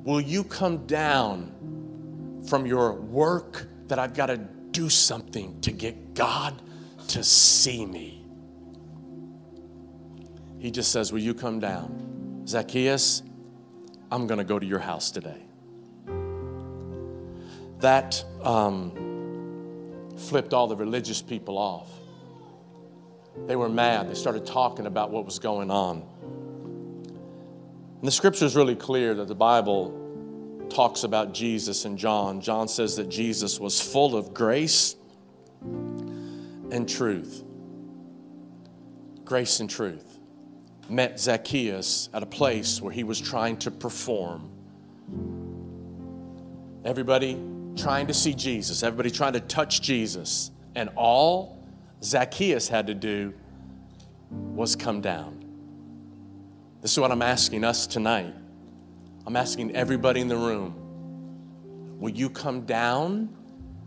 Will 0.03 0.22
you 0.22 0.44
come 0.44 0.86
down 0.88 2.41
from 2.48 2.65
your 2.65 2.94
work 2.94 3.68
that 3.88 4.00
I've 4.00 4.13
got 4.13 4.27
to 4.27 4.38
do 4.38 4.89
something 4.89 5.60
to 5.62 5.72
get 5.72 6.13
God 6.13 6.62
to 7.10 7.24
see 7.24 7.86
me? 7.86 8.25
He 10.60 10.72
just 10.72 10.91
says, 10.91 11.12
Will 11.12 11.20
you 11.20 11.34
come 11.34 11.60
down? 11.60 12.44
Zacchaeus, 12.48 13.24
I'm 14.12 14.27
going 14.27 14.39
to 14.39 14.44
go 14.44 14.60
to 14.60 14.65
your 14.65 14.79
house 14.79 15.12
today. 15.12 15.44
That 17.79 18.24
um, 18.44 18.91
flipped 20.18 20.53
all 20.53 20.68
the 20.68 20.75
religious 20.75 21.22
people 21.22 21.58
off. 21.58 21.89
They 23.48 23.55
were 23.55 23.69
mad. 23.69 24.10
They 24.10 24.13
started 24.13 24.46
talking 24.46 24.86
about 24.86 25.12
what 25.12 25.25
was 25.25 25.39
going 25.39 25.72
on. 25.72 26.03
And 28.00 28.08
the 28.08 28.12
scripture 28.12 28.46
is 28.46 28.55
really 28.55 28.75
clear 28.75 29.13
that 29.15 29.27
the 29.27 29.36
Bible 29.36 30.67
talks 30.69 31.03
about 31.03 31.34
Jesus 31.34 31.86
in 31.86 31.98
John. 31.98 32.41
John 32.41 32.67
says 32.67 32.96
that 32.96 33.10
Jesus 33.10 33.60
was 33.60 33.81
full 33.81 34.15
of 34.15 34.34
grace 34.34 34.96
and 35.62 36.88
truth. 36.88 37.43
Grace 39.25 39.60
and 39.60 39.69
truth. 39.69 40.19
Met 40.88 41.19
Zacchaeus 41.19 42.10
at 42.13 42.24
a 42.24 42.25
place 42.25 42.81
where 42.81 42.93
he 42.93 43.03
was 43.03 43.19
trying 43.19 43.58
to 43.58 43.72
perform. 43.72 44.50
Everybody 46.86 47.38
trying 47.75 48.08
to 48.08 48.13
see 48.13 48.34
Jesus, 48.34 48.81
everybody 48.84 49.12
trying 49.12 49.34
to 49.34 49.41
touch 49.41 49.81
Jesus. 49.81 50.51
And 50.75 50.89
all 50.96 51.59
Zacchaeus 52.03 52.68
had 52.68 52.88
to 52.88 52.94
do 52.94 53.34
was 54.32 54.75
come 54.75 55.01
down. 55.01 55.44
This 56.82 56.91
is 56.91 57.00
what 57.00 57.12
I'm 57.12 57.22
asking 57.22 57.63
us 57.63 57.88
tonight. 57.88 58.34
I'm 59.27 59.36
asking 59.36 59.75
everybody 59.75 60.22
in 60.22 60.27
the 60.27 60.38
room 60.38 60.75
will 62.00 62.12
you 62.12 62.29
come 62.29 62.62
down 62.62 63.29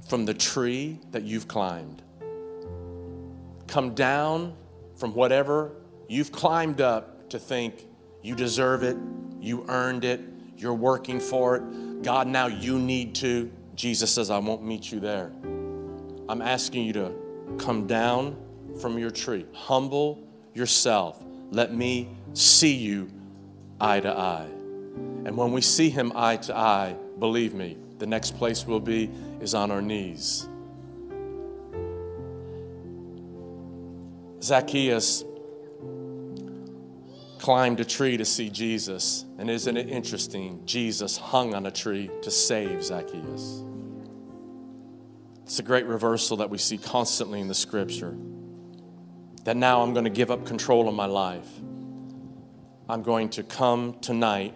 from 0.06 0.26
the 0.26 0.34
tree 0.34 1.00
that 1.12 1.22
you've 1.22 1.48
climbed? 1.48 2.02
Come 3.66 3.94
down 3.94 4.54
from 4.96 5.14
whatever 5.14 5.72
you've 6.08 6.30
climbed 6.30 6.82
up 6.82 7.30
to 7.30 7.38
think 7.38 7.86
you 8.20 8.34
deserve 8.34 8.82
it, 8.82 8.98
you 9.40 9.64
earned 9.68 10.04
it, 10.04 10.20
you're 10.58 10.74
working 10.74 11.18
for 11.18 11.56
it. 11.56 12.02
God, 12.02 12.28
now 12.28 12.46
you 12.48 12.78
need 12.78 13.14
to. 13.16 13.50
Jesus 13.74 14.12
says, 14.12 14.28
I 14.30 14.38
won't 14.38 14.62
meet 14.62 14.92
you 14.92 15.00
there. 15.00 15.32
I'm 16.28 16.42
asking 16.42 16.84
you 16.84 16.92
to 16.92 17.21
come 17.58 17.86
down 17.86 18.36
from 18.80 18.98
your 18.98 19.10
tree, 19.10 19.46
humble 19.52 20.18
yourself. 20.54 21.22
Let 21.50 21.74
me 21.74 22.08
see 22.34 22.74
you 22.74 23.10
eye 23.80 24.00
to 24.00 24.16
eye. 24.16 24.48
And 25.24 25.36
when 25.36 25.52
we 25.52 25.60
see 25.60 25.90
him 25.90 26.12
eye 26.14 26.36
to 26.38 26.56
eye, 26.56 26.96
believe 27.18 27.54
me, 27.54 27.76
the 27.98 28.06
next 28.06 28.36
place 28.36 28.66
we'll 28.66 28.80
be 28.80 29.10
is 29.40 29.54
on 29.54 29.70
our 29.70 29.82
knees. 29.82 30.48
Zacchaeus 34.42 35.24
climbed 37.38 37.80
a 37.80 37.84
tree 37.84 38.16
to 38.16 38.24
see 38.24 38.50
Jesus. 38.50 39.24
And 39.38 39.50
isn't 39.50 39.76
it 39.76 39.88
interesting? 39.88 40.62
Jesus 40.64 41.16
hung 41.16 41.54
on 41.54 41.66
a 41.66 41.70
tree 41.70 42.10
to 42.22 42.30
save 42.30 42.82
Zacchaeus. 42.84 43.64
It's 45.44 45.58
a 45.58 45.62
great 45.62 45.86
reversal 45.86 46.36
that 46.38 46.50
we 46.50 46.58
see 46.58 46.78
constantly 46.78 47.40
in 47.40 47.48
the 47.48 47.54
scripture. 47.54 48.16
That 49.44 49.56
now 49.56 49.82
I'm 49.82 49.92
going 49.92 50.04
to 50.04 50.10
give 50.10 50.30
up 50.30 50.46
control 50.46 50.88
of 50.88 50.94
my 50.94 51.06
life. 51.06 51.48
I'm 52.88 53.02
going 53.02 53.28
to 53.30 53.42
come 53.42 53.98
tonight, 54.00 54.54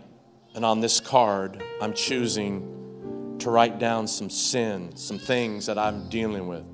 and 0.54 0.64
on 0.64 0.80
this 0.80 1.00
card, 1.00 1.62
I'm 1.80 1.92
choosing 1.92 3.36
to 3.40 3.50
write 3.50 3.78
down 3.78 4.06
some 4.06 4.30
sin, 4.30 4.94
some 4.96 5.18
things 5.18 5.66
that 5.66 5.78
I'm 5.78 6.08
dealing 6.08 6.46
with 6.46 6.64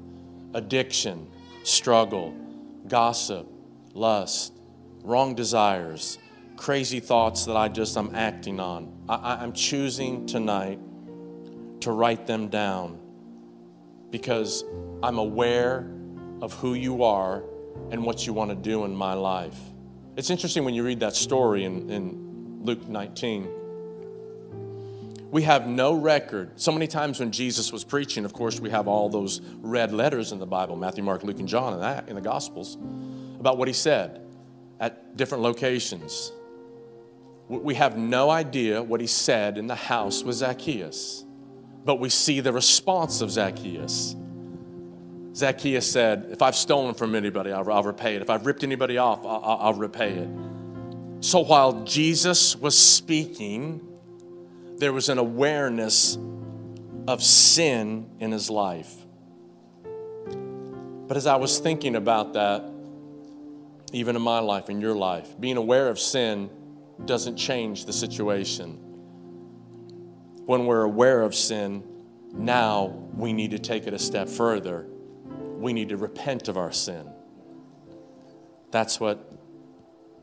addiction, 0.54 1.26
struggle, 1.64 2.34
gossip, 2.86 3.46
lust, 3.94 4.52
wrong 5.02 5.34
desires, 5.34 6.18
crazy 6.56 7.00
thoughts 7.00 7.46
that 7.46 7.56
I 7.56 7.68
just 7.68 7.96
I'm 7.96 8.14
acting 8.14 8.60
on. 8.60 8.92
I, 9.08 9.42
am 9.42 9.52
choosing 9.52 10.26
tonight 10.26 10.78
to 11.80 11.90
write 11.90 12.26
them 12.26 12.48
down 12.48 13.01
because 14.12 14.64
I'm 15.02 15.18
aware 15.18 15.90
of 16.40 16.52
who 16.52 16.74
you 16.74 17.02
are 17.02 17.42
and 17.90 18.04
what 18.04 18.24
you 18.26 18.32
want 18.32 18.50
to 18.50 18.56
do 18.56 18.84
in 18.84 18.94
my 18.94 19.14
life. 19.14 19.58
It's 20.16 20.30
interesting 20.30 20.64
when 20.64 20.74
you 20.74 20.84
read 20.84 21.00
that 21.00 21.16
story 21.16 21.64
in, 21.64 21.90
in 21.90 22.60
Luke 22.62 22.86
19. 22.86 23.48
We 25.30 25.42
have 25.44 25.66
no 25.66 25.94
record. 25.94 26.60
So 26.60 26.70
many 26.70 26.86
times 26.86 27.18
when 27.18 27.30
Jesus 27.30 27.72
was 27.72 27.82
preaching, 27.84 28.26
of 28.26 28.34
course, 28.34 28.60
we 28.60 28.68
have 28.68 28.86
all 28.86 29.08
those 29.08 29.40
red 29.62 29.90
letters 29.90 30.30
in 30.30 30.38
the 30.38 30.46
Bible 30.46 30.76
Matthew, 30.76 31.02
Mark, 31.02 31.24
Luke, 31.24 31.38
and 31.38 31.48
John, 31.48 31.72
and 31.72 31.82
that 31.82 32.08
in 32.08 32.14
the 32.14 32.20
Gospels 32.20 32.76
about 33.40 33.56
what 33.56 33.66
he 33.66 33.74
said 33.74 34.20
at 34.78 35.16
different 35.16 35.42
locations. 35.42 36.32
We 37.48 37.74
have 37.76 37.96
no 37.96 38.28
idea 38.28 38.82
what 38.82 39.00
he 39.00 39.06
said 39.06 39.56
in 39.56 39.66
the 39.66 39.74
house 39.74 40.22
with 40.22 40.36
Zacchaeus, 40.36 41.24
but 41.84 41.96
we 41.96 42.08
see 42.08 42.40
the 42.40 42.52
response 42.52 43.20
of 43.20 43.30
Zacchaeus. 43.30 44.16
Zacchaeus 45.34 45.90
said, 45.90 46.26
If 46.30 46.42
I've 46.42 46.56
stolen 46.56 46.94
from 46.94 47.14
anybody, 47.14 47.52
I'll, 47.52 47.70
I'll 47.70 47.82
repay 47.82 48.16
it. 48.16 48.22
If 48.22 48.30
I've 48.30 48.46
ripped 48.46 48.62
anybody 48.62 48.98
off, 48.98 49.24
I'll, 49.24 49.58
I'll 49.60 49.74
repay 49.74 50.12
it. 50.12 50.28
So 51.20 51.40
while 51.40 51.84
Jesus 51.84 52.56
was 52.56 52.76
speaking, 52.76 53.80
there 54.76 54.92
was 54.92 55.08
an 55.08 55.18
awareness 55.18 56.18
of 57.06 57.22
sin 57.22 58.10
in 58.20 58.32
his 58.32 58.50
life. 58.50 58.92
But 59.84 61.16
as 61.16 61.26
I 61.26 61.36
was 61.36 61.58
thinking 61.58 61.96
about 61.96 62.34
that, 62.34 62.64
even 63.92 64.16
in 64.16 64.22
my 64.22 64.38
life, 64.38 64.70
in 64.70 64.80
your 64.80 64.94
life. 64.94 65.38
Being 65.38 65.58
aware 65.58 65.88
of 65.88 65.98
sin 65.98 66.50
doesn't 67.04 67.36
change 67.36 67.84
the 67.84 67.92
situation. 67.92 68.78
When 70.46 70.66
we're 70.66 70.82
aware 70.82 71.22
of 71.22 71.34
sin, 71.34 71.84
now 72.32 72.86
we 73.14 73.32
need 73.32 73.52
to 73.52 73.58
take 73.58 73.86
it 73.86 73.94
a 73.94 73.98
step 73.98 74.28
further. 74.28 74.86
We 75.58 75.72
need 75.72 75.90
to 75.90 75.96
repent 75.96 76.48
of 76.48 76.56
our 76.56 76.72
sin. 76.72 77.08
That's 78.70 78.98
what 78.98 79.32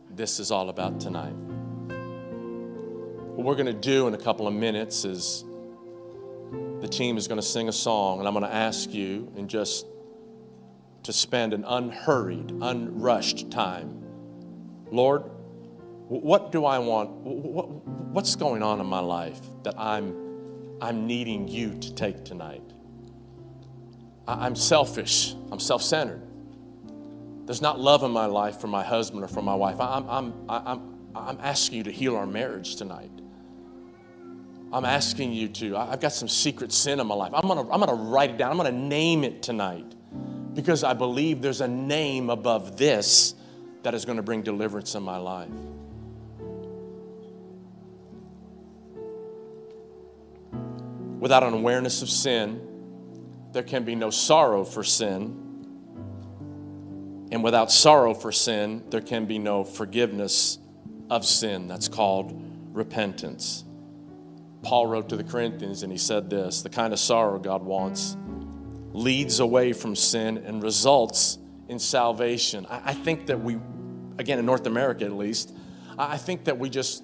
this 0.09 0.39
is 0.39 0.51
all 0.51 0.69
about 0.69 0.99
tonight. 0.99 1.33
What 3.35 3.45
we're 3.45 3.55
going 3.55 3.67
to 3.67 3.73
do 3.73 4.07
in 4.07 4.13
a 4.13 4.17
couple 4.17 4.47
of 4.47 4.53
minutes 4.53 5.05
is 5.05 5.45
the 6.81 6.87
team 6.89 7.15
is 7.17 7.27
going 7.27 7.39
to 7.39 7.45
sing 7.45 7.69
a 7.69 7.73
song, 7.73 8.19
and 8.19 8.27
I'm 8.27 8.33
going 8.33 8.43
to 8.45 8.53
ask 8.53 8.91
you 8.91 9.31
in 9.37 9.47
just 9.47 9.85
to 11.03 11.13
spend 11.13 11.53
an 11.53 11.63
unhurried, 11.65 12.51
unrushed 12.61 13.49
time. 13.51 14.03
Lord, 14.91 15.29
what 16.09 16.51
do 16.51 16.65
I 16.65 16.79
want? 16.79 17.11
What's 17.11 18.35
going 18.35 18.63
on 18.63 18.79
in 18.79 18.87
my 18.87 18.99
life 18.99 19.39
that 19.63 19.79
I'm, 19.79 20.77
I'm 20.81 21.05
needing 21.05 21.47
you 21.47 21.77
to 21.79 21.93
take 21.93 22.25
tonight? 22.25 22.63
I'm 24.27 24.55
selfish. 24.55 25.35
I'm 25.51 25.59
self 25.59 25.83
centered. 25.83 26.21
There's 27.45 27.61
not 27.61 27.79
love 27.79 28.03
in 28.03 28.11
my 28.11 28.25
life 28.25 28.59
for 28.59 28.67
my 28.67 28.83
husband 28.83 29.23
or 29.23 29.27
for 29.27 29.43
my 29.43 29.53
wife. 29.53 29.79
I'm, 29.79 30.09
I'm, 30.09 30.33
I'm, 30.49 30.97
I'm 31.15 31.37
asking 31.41 31.77
you 31.77 31.83
to 31.83 31.91
heal 31.91 32.15
our 32.15 32.27
marriage 32.27 32.75
tonight. 32.75 33.11
I'm 34.71 34.85
asking 34.85 35.33
you 35.33 35.47
to. 35.47 35.77
I've 35.77 35.99
got 35.99 36.13
some 36.13 36.27
secret 36.27 36.71
sin 36.71 36.99
in 36.99 37.05
my 37.05 37.15
life. 37.15 37.31
I'm 37.35 37.47
gonna, 37.47 37.69
I'm 37.69 37.79
gonna 37.79 37.93
write 37.93 38.31
it 38.31 38.37
down. 38.37 38.51
I'm 38.51 38.57
gonna 38.57 38.71
name 38.71 39.23
it 39.23 39.43
tonight 39.43 39.95
because 40.53 40.83
I 40.83 40.93
believe 40.93 41.41
there's 41.41 41.61
a 41.61 41.67
name 41.67 42.31
above 42.31 42.77
this 42.77 43.35
that 43.83 43.93
is 43.93 44.05
gonna 44.05 44.23
bring 44.23 44.41
deliverance 44.41 44.95
in 44.95 45.03
my 45.03 45.17
life. 45.17 45.49
Without 51.19 51.43
an 51.43 51.53
awareness 51.53 52.01
of 52.01 52.09
sin, 52.09 52.61
there 53.51 53.63
can 53.63 53.83
be 53.83 53.95
no 53.95 54.09
sorrow 54.09 54.63
for 54.63 54.83
sin. 54.83 55.45
And 57.31 57.43
without 57.43 57.71
sorrow 57.71 58.13
for 58.13 58.31
sin, 58.31 58.83
there 58.89 59.01
can 59.01 59.25
be 59.25 59.37
no 59.37 59.63
forgiveness 59.63 60.59
of 61.09 61.25
sin. 61.25 61.67
That's 61.67 61.87
called 61.87 62.33
repentance. 62.71 63.63
Paul 64.61 64.87
wrote 64.87 65.09
to 65.09 65.17
the 65.17 65.23
Corinthians 65.23 65.83
and 65.83 65.91
he 65.91 65.97
said 65.97 66.29
this 66.29 66.61
the 66.61 66.69
kind 66.69 66.93
of 66.93 66.99
sorrow 66.99 67.39
God 67.39 67.63
wants 67.63 68.17
leads 68.91 69.39
away 69.39 69.73
from 69.73 69.95
sin 69.95 70.37
and 70.39 70.63
results 70.63 71.37
in 71.67 71.79
salvation. 71.79 72.65
I, 72.69 72.81
I 72.85 72.93
think 72.93 73.27
that 73.27 73.39
we, 73.39 73.57
again, 74.17 74.39
in 74.39 74.45
North 74.45 74.65
America 74.65 75.05
at 75.05 75.13
least, 75.13 75.55
I 75.97 76.17
think 76.17 76.45
that 76.45 76.57
we 76.57 76.69
just 76.69 77.03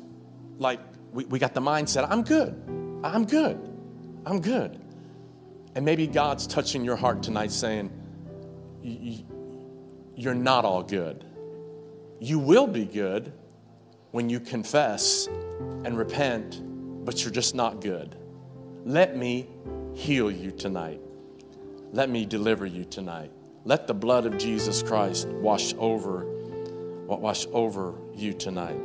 like, 0.57 0.79
we, 1.11 1.25
we 1.25 1.39
got 1.39 1.53
the 1.53 1.61
mindset 1.61 2.07
I'm 2.09 2.23
good, 2.23 2.55
I'm 3.03 3.25
good, 3.25 3.74
I'm 4.25 4.41
good. 4.41 4.81
And 5.75 5.85
maybe 5.85 6.07
God's 6.07 6.47
touching 6.47 6.83
your 6.83 6.95
heart 6.95 7.21
tonight 7.21 7.51
saying, 7.51 7.91
You're 10.15 10.33
not 10.33 10.65
all 10.65 10.83
good. 10.83 11.25
You 12.19 12.39
will 12.39 12.67
be 12.67 12.85
good 12.85 13.33
when 14.11 14.29
you 14.29 14.39
confess 14.39 15.27
and 15.27 15.97
repent 15.97 16.61
but 17.05 17.23
you're 17.23 17.31
just 17.31 17.55
not 17.55 17.79
good. 17.79 18.15
Let 18.83 19.15
me 19.15 19.47
heal 19.93 20.31
you 20.31 20.51
tonight. 20.51 20.99
Let 21.93 22.09
me 22.09 22.25
deliver 22.25 22.65
you 22.65 22.83
tonight. 22.83 23.31
Let 23.63 23.87
the 23.87 23.93
blood 23.93 24.25
of 24.25 24.37
Jesus 24.37 24.83
Christ 24.83 25.27
wash 25.27 25.73
over 25.77 26.25
wash 27.07 27.45
over 27.51 27.93
you 28.15 28.33
tonight. 28.33 28.79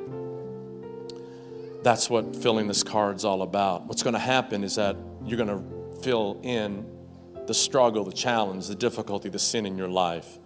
That's 1.82 2.10
what 2.10 2.36
filling 2.36 2.68
this 2.68 2.82
card's 2.82 3.24
all 3.24 3.40
about. 3.40 3.86
What's 3.86 4.02
going 4.02 4.12
to 4.12 4.20
happen 4.20 4.62
is 4.62 4.74
that 4.74 4.94
you're 5.24 5.36
going 5.36 5.48
to 5.48 6.00
fill 6.02 6.40
in 6.42 6.86
the 7.46 7.54
struggle, 7.54 8.04
the 8.04 8.12
challenge, 8.12 8.68
the 8.68 8.74
difficulty, 8.74 9.28
the 9.28 9.38
sin 9.38 9.66
in 9.66 9.76
your 9.76 9.88
life. 9.88 10.38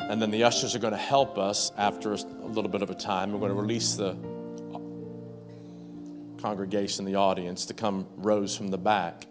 And 0.00 0.22
then 0.22 0.30
the 0.30 0.44
ushers 0.44 0.74
are 0.74 0.78
going 0.78 0.92
to 0.92 0.98
help 0.98 1.36
us 1.36 1.72
after 1.76 2.12
a 2.12 2.46
little 2.46 2.70
bit 2.70 2.82
of 2.82 2.90
a 2.90 2.94
time. 2.94 3.32
We're 3.32 3.40
going 3.40 3.52
to 3.52 3.60
release 3.60 3.94
the 3.94 4.10
uh, 4.10 4.78
congregation, 6.40 7.04
the 7.04 7.16
audience, 7.16 7.66
to 7.66 7.74
come 7.74 8.06
rows 8.16 8.56
from 8.56 8.68
the 8.68 8.78
back. 8.78 9.26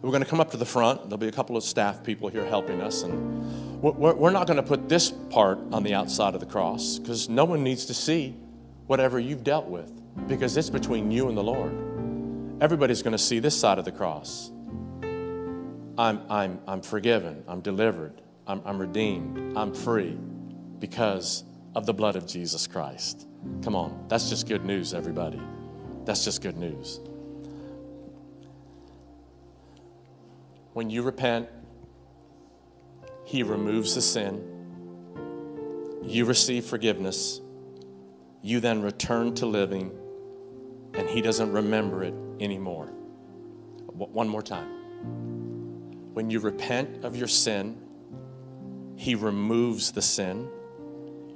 We're 0.00 0.10
going 0.10 0.22
to 0.22 0.28
come 0.28 0.40
up 0.40 0.52
to 0.52 0.56
the 0.56 0.66
front. 0.66 1.02
There'll 1.02 1.18
be 1.18 1.28
a 1.28 1.32
couple 1.32 1.56
of 1.56 1.64
staff 1.64 2.02
people 2.04 2.28
here 2.28 2.44
helping 2.44 2.80
us. 2.80 3.02
And 3.02 3.82
we're 3.82 4.30
not 4.30 4.46
going 4.46 4.56
to 4.56 4.62
put 4.62 4.88
this 4.88 5.10
part 5.10 5.58
on 5.72 5.82
the 5.82 5.94
outside 5.94 6.34
of 6.34 6.40
the 6.40 6.46
cross 6.46 6.98
because 6.98 7.28
no 7.28 7.44
one 7.44 7.62
needs 7.62 7.86
to 7.86 7.94
see 7.94 8.36
whatever 8.86 9.18
you've 9.18 9.44
dealt 9.44 9.66
with 9.66 9.92
because 10.26 10.56
it's 10.56 10.70
between 10.70 11.10
you 11.10 11.28
and 11.28 11.36
the 11.36 11.42
Lord. 11.42 11.87
Everybody's 12.60 13.02
going 13.02 13.12
to 13.12 13.18
see 13.18 13.38
this 13.38 13.58
side 13.58 13.78
of 13.78 13.84
the 13.84 13.92
cross. 13.92 14.50
I'm, 15.96 16.20
I'm, 16.28 16.60
I'm 16.66 16.82
forgiven. 16.82 17.44
I'm 17.46 17.60
delivered. 17.60 18.20
I'm, 18.48 18.62
I'm 18.64 18.78
redeemed. 18.78 19.56
I'm 19.56 19.72
free 19.72 20.18
because 20.80 21.44
of 21.76 21.86
the 21.86 21.94
blood 21.94 22.16
of 22.16 22.26
Jesus 22.26 22.66
Christ. 22.66 23.28
Come 23.62 23.76
on, 23.76 24.06
that's 24.08 24.28
just 24.28 24.48
good 24.48 24.64
news, 24.64 24.92
everybody. 24.92 25.40
That's 26.04 26.24
just 26.24 26.42
good 26.42 26.56
news. 26.56 26.98
When 30.72 30.90
you 30.90 31.02
repent, 31.02 31.48
He 33.24 33.44
removes 33.44 33.94
the 33.94 34.02
sin. 34.02 34.42
You 36.02 36.24
receive 36.24 36.64
forgiveness. 36.64 37.40
You 38.42 38.58
then 38.58 38.82
return 38.82 39.34
to 39.36 39.46
living, 39.46 39.92
and 40.94 41.08
He 41.08 41.20
doesn't 41.20 41.52
remember 41.52 42.02
it 42.02 42.14
anymore. 42.40 42.86
One 43.92 44.28
more 44.28 44.42
time. 44.42 44.68
When 46.14 46.30
you 46.30 46.40
repent 46.40 47.04
of 47.04 47.16
your 47.16 47.28
sin, 47.28 47.80
He 48.96 49.14
removes 49.14 49.92
the 49.92 50.02
sin. 50.02 50.48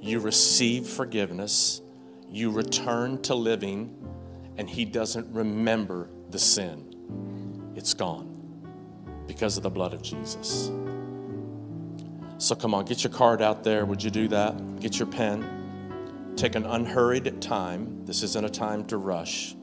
You 0.01 0.19
receive 0.19 0.87
forgiveness. 0.87 1.81
You 2.29 2.51
return 2.51 3.21
to 3.23 3.35
living 3.35 3.95
and 4.57 4.69
he 4.69 4.85
doesn't 4.85 5.33
remember 5.33 6.09
the 6.29 6.39
sin. 6.39 7.73
It's 7.75 7.93
gone 7.93 8.29
because 9.27 9.57
of 9.57 9.63
the 9.63 9.69
blood 9.69 9.93
of 9.93 10.01
Jesus. 10.01 10.71
So 12.37 12.55
come 12.55 12.73
on, 12.73 12.85
get 12.85 13.03
your 13.03 13.13
card 13.13 13.41
out 13.41 13.63
there. 13.63 13.85
Would 13.85 14.03
you 14.03 14.11
do 14.11 14.27
that? 14.29 14.79
Get 14.79 14.99
your 14.99 15.07
pen. 15.07 16.33
Take 16.35 16.55
an 16.55 16.65
unhurried 16.65 17.41
time. 17.41 18.05
This 18.05 18.21
isn't 18.23 18.45
a 18.45 18.49
time 18.49 18.85
to 18.85 18.97
rush. 18.97 19.55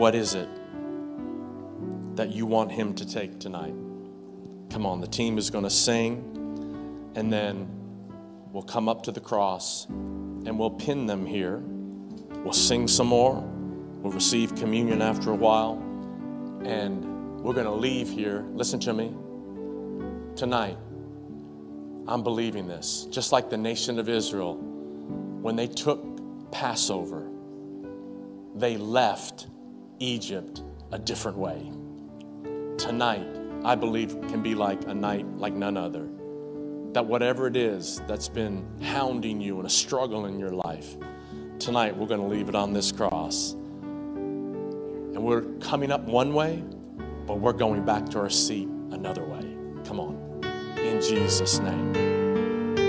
What 0.00 0.14
is 0.14 0.34
it 0.34 0.48
that 2.16 2.30
you 2.30 2.46
want 2.46 2.72
him 2.72 2.94
to 2.94 3.06
take 3.06 3.38
tonight? 3.38 3.74
Come 4.70 4.86
on, 4.86 5.02
the 5.02 5.06
team 5.06 5.36
is 5.36 5.50
going 5.50 5.64
to 5.64 5.68
sing, 5.68 7.12
and 7.16 7.30
then 7.30 7.68
we'll 8.50 8.62
come 8.62 8.88
up 8.88 9.02
to 9.02 9.12
the 9.12 9.20
cross 9.20 9.84
and 9.90 10.58
we'll 10.58 10.70
pin 10.70 11.04
them 11.04 11.26
here. 11.26 11.58
We'll 12.42 12.54
sing 12.54 12.88
some 12.88 13.08
more. 13.08 13.42
We'll 14.00 14.14
receive 14.14 14.54
communion 14.54 15.02
after 15.02 15.32
a 15.32 15.34
while. 15.34 15.74
And 16.64 17.38
we're 17.42 17.52
going 17.52 17.66
to 17.66 17.70
leave 17.70 18.08
here. 18.08 18.46
Listen 18.54 18.80
to 18.80 18.94
me. 18.94 19.12
Tonight, 20.34 20.78
I'm 22.08 22.22
believing 22.22 22.66
this. 22.66 23.06
Just 23.10 23.32
like 23.32 23.50
the 23.50 23.58
nation 23.58 23.98
of 23.98 24.08
Israel, 24.08 24.54
when 24.54 25.56
they 25.56 25.66
took 25.66 26.50
Passover, 26.52 27.28
they 28.54 28.78
left 28.78 29.48
Egypt 30.00 30.62
a 30.92 30.98
different 30.98 31.36
way. 31.36 31.70
Tonight, 32.78 33.26
I 33.64 33.74
believe, 33.74 34.18
can 34.28 34.42
be 34.42 34.54
like 34.54 34.82
a 34.86 34.94
night 34.94 35.26
like 35.36 35.52
none 35.52 35.76
other. 35.76 36.08
That 36.92 37.04
whatever 37.04 37.46
it 37.46 37.54
is 37.54 38.00
that's 38.08 38.28
been 38.28 38.66
hounding 38.80 39.40
you 39.40 39.58
and 39.58 39.66
a 39.66 39.70
struggle 39.70 40.24
in 40.24 40.38
your 40.38 40.50
life, 40.50 40.96
tonight 41.58 41.94
we're 41.96 42.06
going 42.06 42.20
to 42.20 42.26
leave 42.26 42.48
it 42.48 42.54
on 42.54 42.72
this 42.72 42.90
cross. 42.90 43.52
And 43.52 45.22
we're 45.22 45.42
coming 45.60 45.92
up 45.92 46.00
one 46.02 46.32
way, 46.32 46.64
but 47.26 47.38
we're 47.38 47.52
going 47.52 47.84
back 47.84 48.08
to 48.10 48.20
our 48.20 48.30
seat 48.30 48.68
another 48.90 49.24
way. 49.24 49.54
Come 49.84 50.00
on. 50.00 50.42
In 50.78 51.00
Jesus' 51.02 51.58
name. 51.58 51.94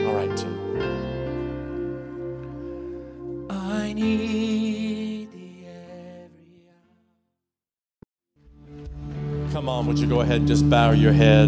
All 0.08 0.16
right, 0.16 0.38
team. 0.38 0.58
I 3.50 3.92
need 3.92 4.41
Come 9.62 9.70
on, 9.70 9.86
would 9.86 10.00
you 10.00 10.08
go 10.08 10.22
ahead 10.22 10.38
and 10.38 10.48
just 10.48 10.68
bow 10.72 10.90
your 10.90 11.14
head? 11.14 11.48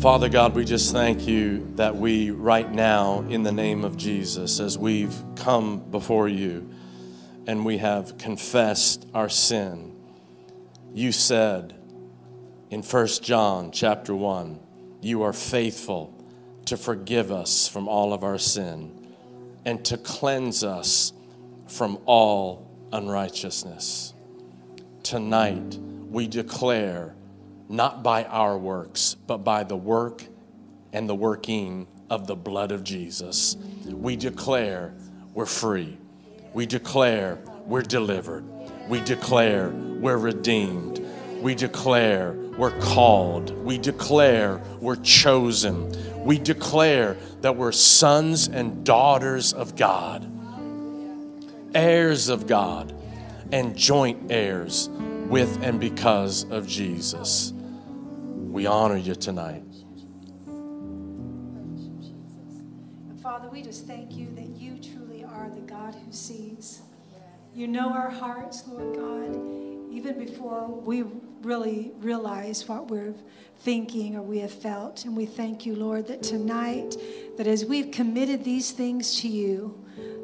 Father 0.00 0.30
God, 0.30 0.54
we 0.54 0.64
just 0.64 0.90
thank 0.90 1.28
you 1.28 1.70
that 1.74 1.94
we, 1.94 2.30
right 2.30 2.72
now, 2.72 3.20
in 3.28 3.42
the 3.42 3.52
name 3.52 3.84
of 3.84 3.98
Jesus, 3.98 4.58
as 4.58 4.78
we've 4.78 5.14
come 5.36 5.80
before 5.90 6.28
you 6.28 6.70
and 7.46 7.66
we 7.66 7.76
have 7.76 8.16
confessed 8.16 9.06
our 9.12 9.28
sin, 9.28 9.94
you 10.94 11.12
said 11.12 11.74
in 12.70 12.80
1 12.82 13.06
John 13.20 13.70
chapter 13.70 14.14
1, 14.14 14.58
you 15.02 15.22
are 15.22 15.34
faithful 15.34 16.14
to 16.64 16.78
forgive 16.78 17.30
us 17.30 17.68
from 17.68 17.86
all 17.86 18.14
of 18.14 18.24
our 18.24 18.38
sin 18.38 19.14
and 19.66 19.84
to 19.84 19.98
cleanse 19.98 20.64
us 20.64 21.12
from 21.68 21.98
all 22.06 22.66
unrighteousness. 22.94 24.14
Tonight, 25.02 25.78
we 26.10 26.26
declare 26.26 27.14
not 27.68 28.02
by 28.02 28.24
our 28.24 28.58
works, 28.58 29.14
but 29.28 29.38
by 29.38 29.62
the 29.62 29.76
work 29.76 30.24
and 30.92 31.08
the 31.08 31.14
working 31.14 31.86
of 32.10 32.26
the 32.26 32.34
blood 32.34 32.72
of 32.72 32.82
Jesus. 32.82 33.56
We 33.86 34.16
declare 34.16 34.92
we're 35.34 35.46
free. 35.46 35.96
We 36.52 36.66
declare 36.66 37.38
we're 37.64 37.82
delivered. 37.82 38.44
We 38.88 39.00
declare 39.02 39.70
we're 39.70 40.18
redeemed. 40.18 41.00
We 41.40 41.54
declare 41.54 42.32
we're 42.58 42.76
called. 42.80 43.56
We 43.64 43.78
declare 43.78 44.60
we're 44.80 44.96
chosen. 44.96 46.24
We 46.24 46.38
declare 46.38 47.16
that 47.42 47.54
we're 47.54 47.70
sons 47.70 48.48
and 48.48 48.84
daughters 48.84 49.52
of 49.52 49.76
God, 49.76 50.28
heirs 51.72 52.28
of 52.28 52.48
God, 52.48 52.92
and 53.52 53.76
joint 53.76 54.30
heirs 54.30 54.90
with 55.30 55.62
and 55.62 55.78
because 55.78 56.44
of 56.50 56.66
Jesus. 56.66 57.52
We 57.54 58.66
honor 58.66 58.96
you 58.96 59.14
tonight. 59.14 59.62
Father, 63.22 63.48
we 63.48 63.62
just 63.62 63.86
thank 63.86 64.16
you 64.16 64.34
that 64.34 64.48
you 64.56 64.78
truly 64.78 65.22
are 65.22 65.48
the 65.54 65.60
God 65.60 65.94
who 65.94 66.10
sees. 66.10 66.82
You 67.54 67.68
know 67.68 67.90
our 67.90 68.10
hearts, 68.10 68.64
Lord 68.66 68.96
God, 68.96 69.36
even 69.92 70.18
before 70.18 70.66
we 70.66 71.04
really 71.42 71.92
realize 72.00 72.66
what 72.68 72.88
we're 72.88 73.14
thinking 73.60 74.16
or 74.16 74.22
we 74.22 74.40
have 74.40 74.52
felt. 74.52 75.04
And 75.04 75.16
we 75.16 75.26
thank 75.26 75.64
you, 75.64 75.76
Lord, 75.76 76.08
that 76.08 76.24
tonight, 76.24 76.96
that 77.36 77.46
as 77.46 77.64
we've 77.64 77.92
committed 77.92 78.42
these 78.42 78.72
things 78.72 79.20
to 79.20 79.28
you, 79.28 79.80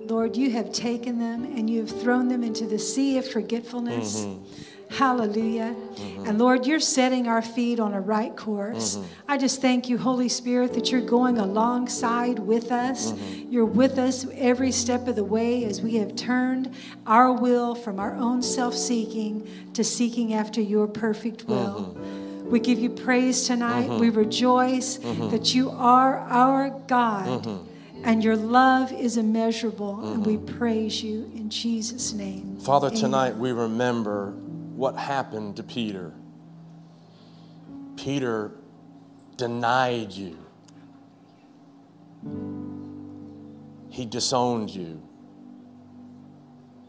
Lord, 0.06 0.36
you 0.36 0.50
have 0.50 0.72
taken 0.72 1.20
them 1.20 1.44
and 1.44 1.70
you 1.70 1.80
have 1.80 2.00
thrown 2.00 2.26
them 2.26 2.42
into 2.42 2.66
the 2.66 2.78
sea 2.78 3.18
of 3.18 3.28
forgetfulness. 3.28 4.24
Mm-hmm. 4.24 4.75
Hallelujah. 4.90 5.74
Mm-hmm. 5.74 6.26
And 6.26 6.38
Lord, 6.38 6.66
you're 6.66 6.80
setting 6.80 7.26
our 7.26 7.42
feet 7.42 7.80
on 7.80 7.92
a 7.92 8.00
right 8.00 8.34
course. 8.36 8.96
Mm-hmm. 8.96 9.06
I 9.28 9.36
just 9.36 9.60
thank 9.60 9.88
you, 9.88 9.98
Holy 9.98 10.28
Spirit, 10.28 10.74
that 10.74 10.90
you're 10.90 11.00
going 11.00 11.38
alongside 11.38 12.38
with 12.38 12.70
us. 12.70 13.12
Mm-hmm. 13.12 13.52
You're 13.52 13.66
with 13.66 13.98
us 13.98 14.26
every 14.34 14.72
step 14.72 15.08
of 15.08 15.16
the 15.16 15.24
way 15.24 15.64
as 15.64 15.82
we 15.82 15.96
have 15.96 16.14
turned 16.14 16.72
our 17.06 17.32
will 17.32 17.74
from 17.74 17.98
our 17.98 18.14
own 18.14 18.42
self 18.42 18.74
seeking 18.74 19.48
to 19.74 19.82
seeking 19.82 20.34
after 20.34 20.60
your 20.60 20.86
perfect 20.86 21.44
will. 21.44 21.94
Mm-hmm. 21.96 22.50
We 22.50 22.60
give 22.60 22.78
you 22.78 22.90
praise 22.90 23.44
tonight. 23.44 23.88
Mm-hmm. 23.88 23.98
We 23.98 24.10
rejoice 24.10 24.98
mm-hmm. 24.98 25.30
that 25.30 25.52
you 25.52 25.70
are 25.70 26.18
our 26.18 26.70
God 26.86 27.66
and 28.04 28.22
your 28.22 28.36
love 28.36 28.92
is 28.92 29.16
immeasurable, 29.16 29.96
mm-hmm. 29.96 30.12
and 30.12 30.26
we 30.26 30.36
praise 30.36 31.02
you 31.02 31.30
in 31.34 31.50
Jesus' 31.50 32.12
name. 32.12 32.56
Father, 32.58 32.86
Amen. 32.86 33.00
tonight 33.00 33.36
we 33.36 33.50
remember 33.50 34.32
what 34.76 34.94
happened 34.94 35.56
to 35.56 35.62
Peter. 35.62 36.12
Peter 37.96 38.52
denied 39.36 40.12
you, 40.12 40.36
he 43.88 44.04
disowned 44.04 44.68
you. 44.68 45.02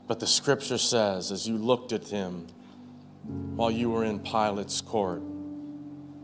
But 0.05 0.19
the 0.19 0.27
scripture 0.27 0.77
says, 0.77 1.31
as 1.31 1.47
you 1.47 1.57
looked 1.57 1.93
at 1.93 2.07
him 2.07 2.47
while 3.55 3.71
you 3.71 3.89
were 3.89 4.03
in 4.03 4.19
Pilate's 4.19 4.81
court, 4.81 5.21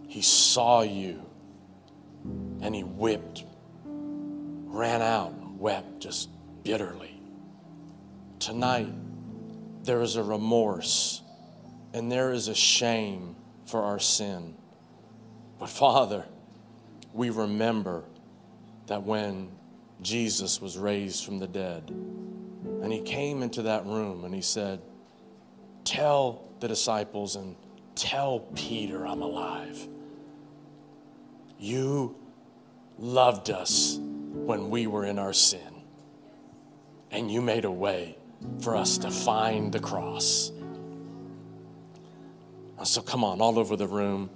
he 0.08 0.21
saw 0.21 0.82
you 0.82 1.26
and 2.62 2.76
he 2.76 2.84
whipped, 2.84 3.45
ran 3.86 5.02
out, 5.02 5.34
wept 5.58 6.02
just 6.02 6.30
bitterly. 6.63 7.19
Tonight, 8.39 8.93
there 9.84 10.02
is 10.02 10.15
a 10.15 10.23
remorse 10.23 11.22
and 11.93 12.12
there 12.12 12.32
is 12.32 12.47
a 12.47 12.56
shame 12.56 13.36
for 13.65 13.82
our 13.84 13.99
sin. 13.99 14.56
But 15.60 15.69
Father, 15.69 16.25
we 17.13 17.29
remember 17.29 18.03
that 18.88 19.03
when 19.03 19.51
Jesus 20.01 20.60
was 20.60 20.77
raised 20.77 21.23
from 21.23 21.39
the 21.39 21.47
dead, 21.47 21.89
and 21.89 22.91
he 22.91 23.01
came 23.01 23.41
into 23.41 23.62
that 23.63 23.86
room 23.86 24.25
and 24.25 24.34
he 24.34 24.41
said, 24.41 24.82
Tell 25.86 26.49
the 26.60 26.67
disciples 26.67 27.36
and 27.36 27.56
tell 27.95 28.39
Peter 28.56 29.06
I'm 29.06 29.21
alive. 29.21 29.88
You 31.60 32.15
loved 32.97 33.49
us 33.49 33.97
when 33.99 34.69
we 34.69 34.88
were 34.88 35.06
in 35.06 35.19
our 35.19 35.34
sin, 35.34 35.84
and 37.12 37.32
you 37.32 37.41
made 37.41 37.65
a 37.65 37.71
way 37.71 38.17
for 38.62 38.75
us 38.75 38.97
to 38.99 39.12
find 39.12 39.71
the 39.71 39.79
cross. 39.79 40.51
So 42.83 43.01
come 43.01 43.23
on, 43.23 43.41
all 43.41 43.57
over 43.57 43.75
the 43.75 43.87
room, 43.87 44.29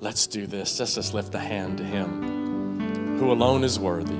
let's 0.00 0.26
do 0.26 0.46
this. 0.46 0.78
Let's 0.78 0.94
just 0.94 1.14
lift 1.14 1.34
a 1.34 1.38
hand 1.38 1.78
to 1.78 1.84
Him 1.84 3.18
who 3.18 3.32
alone 3.32 3.64
is 3.64 3.78
worthy. 3.78 4.12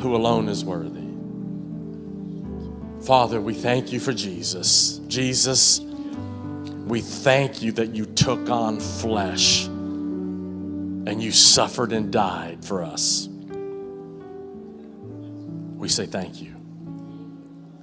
Who 0.00 0.14
alone 0.14 0.48
is 0.48 0.64
worthy. 0.64 1.06
Father, 3.06 3.40
we 3.40 3.54
thank 3.54 3.92
you 3.92 4.00
for 4.00 4.12
Jesus. 4.12 4.98
Jesus, 5.06 5.80
we 5.80 7.00
thank 7.00 7.62
you 7.62 7.72
that 7.72 7.94
you 7.94 8.04
took 8.04 8.50
on 8.50 8.80
flesh 8.80 9.66
and 9.66 11.22
you 11.22 11.30
suffered 11.32 11.92
and 11.92 12.12
died 12.12 12.64
for 12.64 12.82
us. 12.82 13.28
We 15.76 15.88
say 15.88 16.06
thank 16.06 16.42
you. 16.42 16.54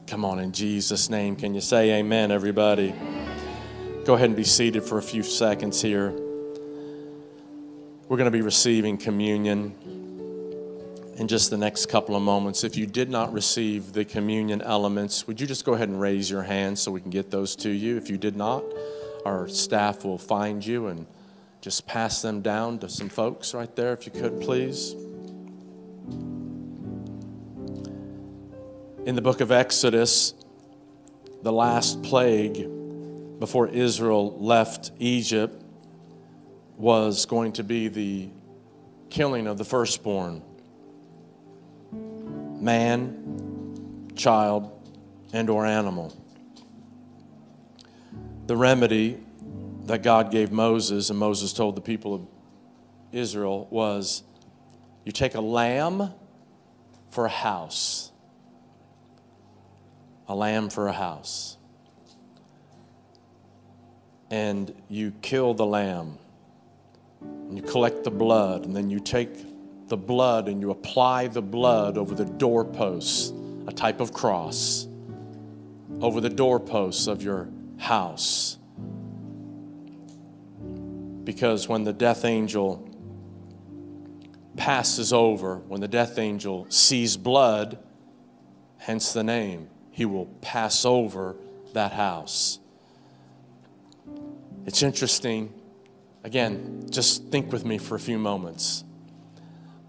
Come 0.07 0.25
on, 0.25 0.39
in 0.39 0.51
Jesus' 0.51 1.09
name, 1.09 1.35
can 1.35 1.55
you 1.55 1.61
say 1.61 1.99
amen, 1.99 2.31
everybody? 2.31 2.93
Go 4.05 4.15
ahead 4.15 4.27
and 4.27 4.35
be 4.35 4.43
seated 4.43 4.83
for 4.83 4.97
a 4.97 5.01
few 5.01 5.23
seconds 5.23 5.81
here. 5.81 6.11
We're 8.09 8.17
going 8.17 8.25
to 8.25 8.31
be 8.31 8.41
receiving 8.41 8.97
communion 8.97 9.73
in 11.15 11.29
just 11.29 11.49
the 11.49 11.55
next 11.55 11.85
couple 11.85 12.13
of 12.13 12.21
moments. 12.21 12.65
If 12.65 12.75
you 12.75 12.85
did 12.85 13.09
not 13.09 13.31
receive 13.31 13.93
the 13.93 14.03
communion 14.03 14.61
elements, 14.61 15.25
would 15.25 15.39
you 15.39 15.47
just 15.47 15.63
go 15.63 15.73
ahead 15.73 15.87
and 15.87 16.01
raise 16.01 16.29
your 16.29 16.43
hand 16.43 16.77
so 16.77 16.91
we 16.91 16.99
can 16.99 17.11
get 17.11 17.31
those 17.31 17.55
to 17.57 17.69
you? 17.69 17.95
If 17.95 18.09
you 18.09 18.17
did 18.17 18.35
not, 18.35 18.65
our 19.25 19.47
staff 19.47 20.03
will 20.03 20.17
find 20.17 20.65
you 20.65 20.87
and 20.87 21.07
just 21.61 21.87
pass 21.87 22.21
them 22.21 22.41
down 22.41 22.79
to 22.79 22.89
some 22.89 23.07
folks 23.07 23.53
right 23.53 23.73
there, 23.73 23.93
if 23.93 24.05
you 24.05 24.11
could, 24.11 24.41
please. 24.41 24.95
In 29.05 29.15
the 29.15 29.21
book 29.21 29.39
of 29.39 29.49
Exodus, 29.49 30.33
the 31.41 31.53
last 31.53 32.03
plague 32.03 32.67
before 33.39 33.67
Israel 33.67 34.37
left 34.39 34.91
Egypt 34.99 35.63
was 36.77 37.25
going 37.25 37.53
to 37.53 37.63
be 37.63 37.87
the 37.87 38.29
killing 39.09 39.47
of 39.47 39.57
the 39.57 39.65
firstborn 39.65 40.41
man, 42.59 44.09
child, 44.15 44.71
and 45.33 45.49
or 45.49 45.65
animal. 45.65 46.15
The 48.47 48.55
remedy 48.55 49.19
that 49.85 50.01
God 50.01 50.31
gave 50.31 50.51
Moses 50.51 51.09
and 51.09 51.19
Moses 51.19 51.51
told 51.51 51.75
the 51.75 51.81
people 51.81 52.15
of 52.15 52.27
Israel 53.11 53.67
was 53.69 54.23
you 55.03 55.11
take 55.11 55.35
a 55.35 55.41
lamb 55.41 56.13
for 57.09 57.25
a 57.25 57.29
house. 57.29 58.11
A 60.29 60.35
lamb 60.35 60.69
for 60.69 60.87
a 60.87 60.93
house 60.93 61.57
and 64.33 64.73
you 64.89 65.13
kill 65.21 65.53
the 65.53 65.65
lamb. 65.65 66.17
And 67.21 67.55
you 67.55 67.61
collect 67.61 68.03
the 68.03 68.09
blood, 68.09 68.65
and 68.65 68.75
then 68.75 68.89
you 68.89 68.99
take 68.99 69.29
the 69.89 69.95
blood 69.95 70.47
and 70.47 70.59
you 70.59 70.71
apply 70.71 71.27
the 71.27 71.41
blood 71.43 71.99
over 71.99 72.15
the 72.15 72.25
doorposts, 72.25 73.31
a 73.67 73.71
type 73.71 74.01
of 74.01 74.11
cross, 74.11 74.87
over 76.01 76.19
the 76.19 76.31
doorposts 76.31 77.05
of 77.05 77.21
your 77.21 77.47
house. 77.77 78.57
Because 81.23 81.69
when 81.69 81.83
the 81.83 81.93
death 81.93 82.25
angel 82.25 82.89
passes 84.57 85.13
over, 85.13 85.57
when 85.57 85.79
the 85.79 85.87
death 85.87 86.17
angel 86.17 86.65
sees 86.69 87.17
blood, 87.17 87.77
hence 88.79 89.13
the 89.13 89.23
name, 89.23 89.69
he 89.91 90.05
will 90.05 90.25
pass 90.41 90.85
over 90.85 91.35
that 91.73 91.91
house. 91.91 92.57
It's 94.65 94.81
interesting. 94.81 95.53
Again, 96.23 96.87
just 96.89 97.25
think 97.25 97.51
with 97.51 97.65
me 97.65 97.77
for 97.77 97.95
a 97.95 97.99
few 97.99 98.17
moments. 98.17 98.83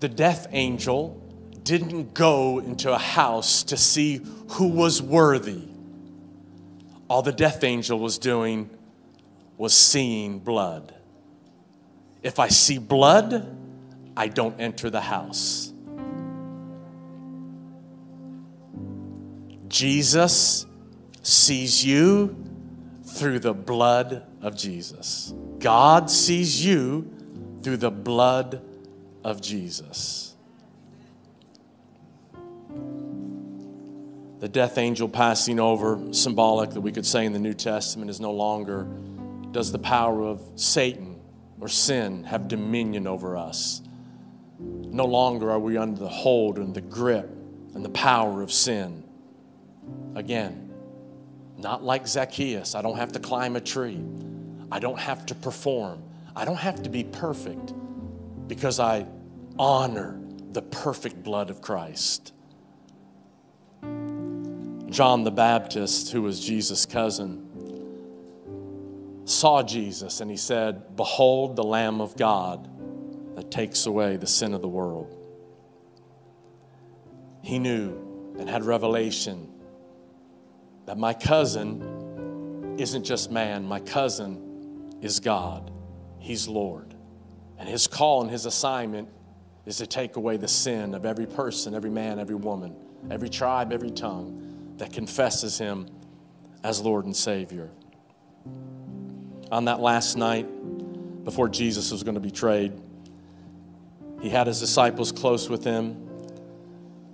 The 0.00 0.08
death 0.08 0.48
angel 0.50 1.20
didn't 1.62 2.12
go 2.12 2.58
into 2.58 2.92
a 2.92 2.98
house 2.98 3.62
to 3.64 3.76
see 3.76 4.20
who 4.50 4.68
was 4.68 5.00
worthy. 5.00 5.62
All 7.08 7.22
the 7.22 7.32
death 7.32 7.62
angel 7.64 7.98
was 7.98 8.18
doing 8.18 8.70
was 9.56 9.74
seeing 9.74 10.40
blood. 10.40 10.94
If 12.22 12.38
I 12.38 12.48
see 12.48 12.78
blood, 12.78 13.56
I 14.16 14.28
don't 14.28 14.60
enter 14.60 14.90
the 14.90 15.00
house. 15.00 15.72
Jesus 19.68 20.66
sees 21.22 21.84
you 21.84 22.43
through 23.14 23.38
the 23.38 23.54
blood 23.54 24.24
of 24.42 24.56
Jesus. 24.56 25.32
God 25.60 26.10
sees 26.10 26.64
you 26.64 27.10
through 27.62 27.76
the 27.76 27.90
blood 27.90 28.60
of 29.22 29.40
Jesus. 29.40 30.34
The 34.40 34.48
death 34.48 34.76
angel 34.78 35.08
passing 35.08 35.60
over, 35.60 36.12
symbolic 36.12 36.70
that 36.70 36.80
we 36.80 36.92
could 36.92 37.06
say 37.06 37.24
in 37.24 37.32
the 37.32 37.38
New 37.38 37.54
Testament, 37.54 38.10
is 38.10 38.20
no 38.20 38.32
longer 38.32 38.86
does 39.52 39.70
the 39.70 39.78
power 39.78 40.22
of 40.22 40.42
Satan 40.56 41.20
or 41.60 41.68
sin 41.68 42.24
have 42.24 42.48
dominion 42.48 43.06
over 43.06 43.36
us. 43.36 43.80
No 44.58 45.04
longer 45.04 45.50
are 45.52 45.58
we 45.60 45.76
under 45.76 46.00
the 46.00 46.08
hold 46.08 46.58
and 46.58 46.74
the 46.74 46.80
grip 46.80 47.30
and 47.74 47.84
the 47.84 47.90
power 47.90 48.42
of 48.42 48.52
sin. 48.52 49.04
Again, 50.14 50.63
not 51.64 51.82
like 51.82 52.06
Zacchaeus. 52.06 52.74
I 52.76 52.82
don't 52.82 52.98
have 52.98 53.12
to 53.12 53.18
climb 53.18 53.56
a 53.56 53.60
tree. 53.60 54.00
I 54.70 54.78
don't 54.78 55.00
have 55.00 55.26
to 55.26 55.34
perform. 55.34 56.02
I 56.36 56.44
don't 56.44 56.58
have 56.58 56.82
to 56.82 56.90
be 56.90 57.02
perfect 57.02 57.72
because 58.46 58.78
I 58.78 59.06
honor 59.58 60.20
the 60.52 60.62
perfect 60.62 61.22
blood 61.24 61.48
of 61.50 61.62
Christ. 61.62 62.32
John 64.90 65.24
the 65.24 65.32
Baptist, 65.32 66.12
who 66.12 66.22
was 66.22 66.38
Jesus' 66.38 66.86
cousin, 66.86 67.50
saw 69.24 69.62
Jesus 69.62 70.20
and 70.20 70.30
he 70.30 70.36
said, 70.36 70.94
Behold 70.96 71.56
the 71.56 71.64
Lamb 71.64 72.00
of 72.00 72.16
God 72.16 72.68
that 73.36 73.50
takes 73.50 73.86
away 73.86 74.16
the 74.16 74.26
sin 74.26 74.52
of 74.52 74.60
the 74.60 74.68
world. 74.68 75.16
He 77.42 77.58
knew 77.58 78.34
and 78.38 78.48
had 78.48 78.64
revelation 78.64 79.53
that 80.86 80.98
my 80.98 81.14
cousin 81.14 82.76
isn't 82.78 83.04
just 83.04 83.30
man, 83.30 83.66
my 83.66 83.80
cousin 83.80 84.94
is 85.00 85.20
God. 85.20 85.70
He's 86.18 86.48
Lord. 86.48 86.94
And 87.58 87.68
his 87.68 87.86
call 87.86 88.22
and 88.22 88.30
his 88.30 88.46
assignment 88.46 89.08
is 89.66 89.78
to 89.78 89.86
take 89.86 90.16
away 90.16 90.36
the 90.36 90.48
sin 90.48 90.94
of 90.94 91.06
every 91.06 91.26
person, 91.26 91.74
every 91.74 91.90
man, 91.90 92.18
every 92.18 92.34
woman, 92.34 92.74
every 93.10 93.28
tribe, 93.28 93.72
every 93.72 93.90
tongue 93.90 94.74
that 94.78 94.92
confesses 94.92 95.58
him 95.58 95.86
as 96.62 96.80
Lord 96.80 97.04
and 97.04 97.14
Savior. 97.14 97.70
On 99.50 99.66
that 99.66 99.80
last 99.80 100.16
night, 100.16 100.46
before 101.24 101.48
Jesus 101.48 101.92
was 101.92 102.02
going 102.02 102.14
to 102.14 102.20
be 102.20 102.30
betrayed, 102.30 102.72
he 104.20 104.28
had 104.28 104.46
his 104.46 104.60
disciples 104.60 105.12
close 105.12 105.48
with 105.48 105.64
him. 105.64 106.03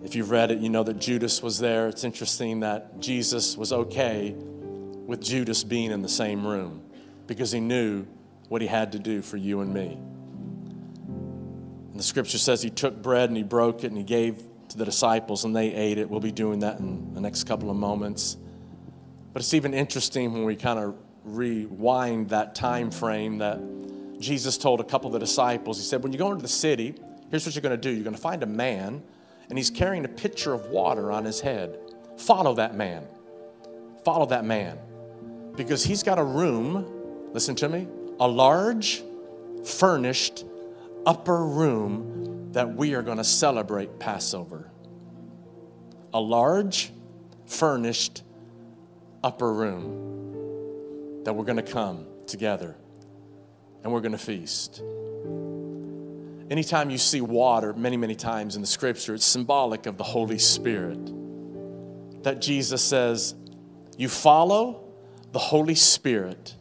If 0.02 0.14
you've 0.14 0.30
read 0.30 0.50
it, 0.50 0.58
you 0.58 0.70
know 0.70 0.82
that 0.82 0.98
Judas 0.98 1.42
was 1.42 1.58
there. 1.58 1.88
It's 1.88 2.04
interesting 2.04 2.60
that 2.60 3.00
Jesus 3.00 3.56
was 3.56 3.72
okay 3.72 4.34
with 4.34 5.20
Judas 5.20 5.62
being 5.62 5.90
in 5.90 6.00
the 6.00 6.08
same 6.08 6.46
room 6.46 6.82
because 7.26 7.52
he 7.52 7.60
knew 7.60 8.06
what 8.48 8.62
he 8.62 8.68
had 8.68 8.92
to 8.92 8.98
do 8.98 9.20
for 9.20 9.36
you 9.36 9.60
and 9.60 9.74
me. 9.74 9.98
And 11.90 11.98
the 11.98 12.02
scripture 12.02 12.38
says 12.38 12.62
he 12.62 12.70
took 12.70 13.02
bread 13.02 13.28
and 13.28 13.36
he 13.36 13.42
broke 13.42 13.84
it 13.84 13.88
and 13.88 13.96
he 13.96 14.04
gave 14.04 14.42
to 14.70 14.78
the 14.78 14.84
disciples 14.84 15.44
and 15.44 15.54
they 15.54 15.74
ate 15.74 15.98
it. 15.98 16.08
We'll 16.08 16.20
be 16.20 16.32
doing 16.32 16.60
that 16.60 16.78
in 16.78 17.12
the 17.12 17.20
next 17.20 17.44
couple 17.44 17.70
of 17.70 17.76
moments. 17.76 18.38
But 19.32 19.42
it's 19.42 19.52
even 19.52 19.74
interesting 19.74 20.32
when 20.32 20.44
we 20.44 20.56
kind 20.56 20.78
of 20.78 20.96
rewind 21.24 22.30
that 22.30 22.54
time 22.54 22.90
frame 22.90 23.38
that 23.38 23.60
Jesus 24.18 24.56
told 24.56 24.80
a 24.80 24.84
couple 24.84 25.08
of 25.08 25.12
the 25.12 25.18
disciples. 25.18 25.78
He 25.78 25.84
said, 25.84 26.02
When 26.02 26.12
you 26.12 26.18
go 26.18 26.30
into 26.30 26.42
the 26.42 26.48
city, 26.48 26.94
here's 27.30 27.44
what 27.44 27.54
you're 27.54 27.62
going 27.62 27.78
to 27.78 27.80
do 27.80 27.90
you're 27.90 28.04
going 28.04 28.16
to 28.16 28.20
find 28.20 28.42
a 28.42 28.46
man 28.46 29.02
and 29.50 29.58
he's 29.58 29.68
carrying 29.68 30.04
a 30.04 30.08
pitcher 30.08 30.54
of 30.54 30.66
water 30.66 31.12
on 31.12 31.24
his 31.24 31.40
head. 31.40 31.78
Follow 32.16 32.54
that 32.54 32.76
man. 32.76 33.06
Follow 34.04 34.26
that 34.26 34.44
man. 34.44 34.78
Because 35.56 35.84
he's 35.84 36.02
got 36.02 36.18
a 36.18 36.24
room, 36.24 37.30
listen 37.32 37.56
to 37.56 37.68
me, 37.68 37.88
a 38.20 38.28
large, 38.28 39.02
furnished 39.64 40.44
upper 41.04 41.44
room 41.44 42.52
that 42.52 42.74
we 42.74 42.94
are 42.94 43.02
going 43.02 43.18
to 43.18 43.24
celebrate 43.24 43.98
Passover. 43.98 44.70
A 46.14 46.20
large, 46.20 46.92
furnished 47.46 48.22
upper 49.22 49.52
room 49.52 51.24
that 51.24 51.34
we're 51.34 51.44
going 51.44 51.56
to 51.56 51.62
come 51.62 52.06
together 52.26 52.76
and 53.82 53.92
we're 53.92 54.00
going 54.00 54.12
to 54.12 54.18
feast. 54.18 54.82
Anytime 56.50 56.90
you 56.90 56.98
see 56.98 57.20
water, 57.20 57.72
many, 57.74 57.96
many 57.96 58.16
times 58.16 58.56
in 58.56 58.60
the 58.60 58.66
scripture, 58.66 59.14
it's 59.14 59.24
symbolic 59.24 59.86
of 59.86 59.96
the 59.96 60.04
Holy 60.04 60.38
Spirit. 60.38 60.98
That 62.24 62.40
Jesus 62.40 62.82
says, 62.82 63.36
You 63.96 64.08
follow 64.08 64.82
the 65.30 65.38
Holy 65.38 65.76
Spirit, 65.76 66.56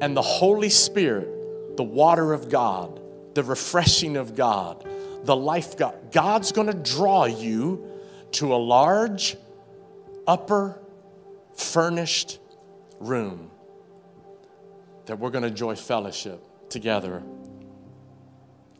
and 0.00 0.16
the 0.16 0.22
Holy 0.22 0.70
Spirit, 0.70 1.76
the 1.76 1.84
water 1.84 2.32
of 2.32 2.48
God, 2.48 3.02
the 3.34 3.42
refreshing 3.44 4.16
of 4.16 4.34
God, 4.34 4.88
the 5.24 5.36
life 5.36 5.76
God, 5.76 6.10
God's 6.10 6.50
gonna 6.50 6.72
draw 6.72 7.26
you 7.26 7.86
to 8.32 8.54
a 8.54 8.56
large, 8.56 9.36
upper, 10.26 10.80
furnished 11.54 12.38
room 12.98 13.50
that 15.04 15.18
we're 15.18 15.30
gonna 15.30 15.48
enjoy 15.48 15.74
fellowship 15.74 16.42
together 16.70 17.22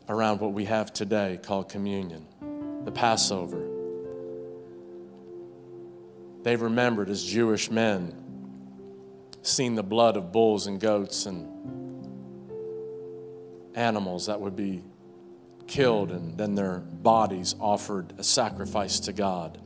around 0.09 0.41
what 0.41 0.53
we 0.53 0.65
have 0.65 0.91
today 0.91 1.39
called 1.41 1.69
communion, 1.69 2.25
the 2.83 2.91
Passover. 2.91 3.63
They 6.41 6.55
remembered 6.55 7.09
as 7.09 7.23
Jewish 7.23 7.69
men 7.69 8.15
seeing 9.43 9.75
the 9.75 9.83
blood 9.83 10.17
of 10.17 10.31
bulls 10.31 10.65
and 10.65 10.79
goats 10.79 11.27
and 11.27 11.47
animals 13.75 14.25
that 14.25 14.41
would 14.41 14.55
be 14.55 14.83
killed 15.67 16.11
and 16.11 16.35
then 16.37 16.55
their 16.55 16.79
bodies 16.79 17.55
offered 17.59 18.13
a 18.17 18.23
sacrifice 18.23 18.99
to 19.01 19.13
God. 19.13 19.59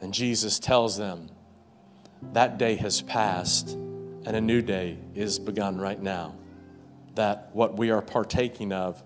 And 0.00 0.14
Jesus 0.14 0.58
tells 0.58 0.96
them 0.96 1.28
that 2.32 2.56
day 2.56 2.76
has 2.76 3.02
passed 3.02 3.70
and 3.70 4.28
a 4.28 4.40
new 4.40 4.62
day 4.62 4.96
is 5.14 5.38
begun 5.38 5.78
right 5.78 6.00
now 6.00 6.34
that 7.14 7.50
what 7.52 7.76
we 7.76 7.90
are 7.90 8.02
partaking 8.02 8.72
of, 8.72 9.02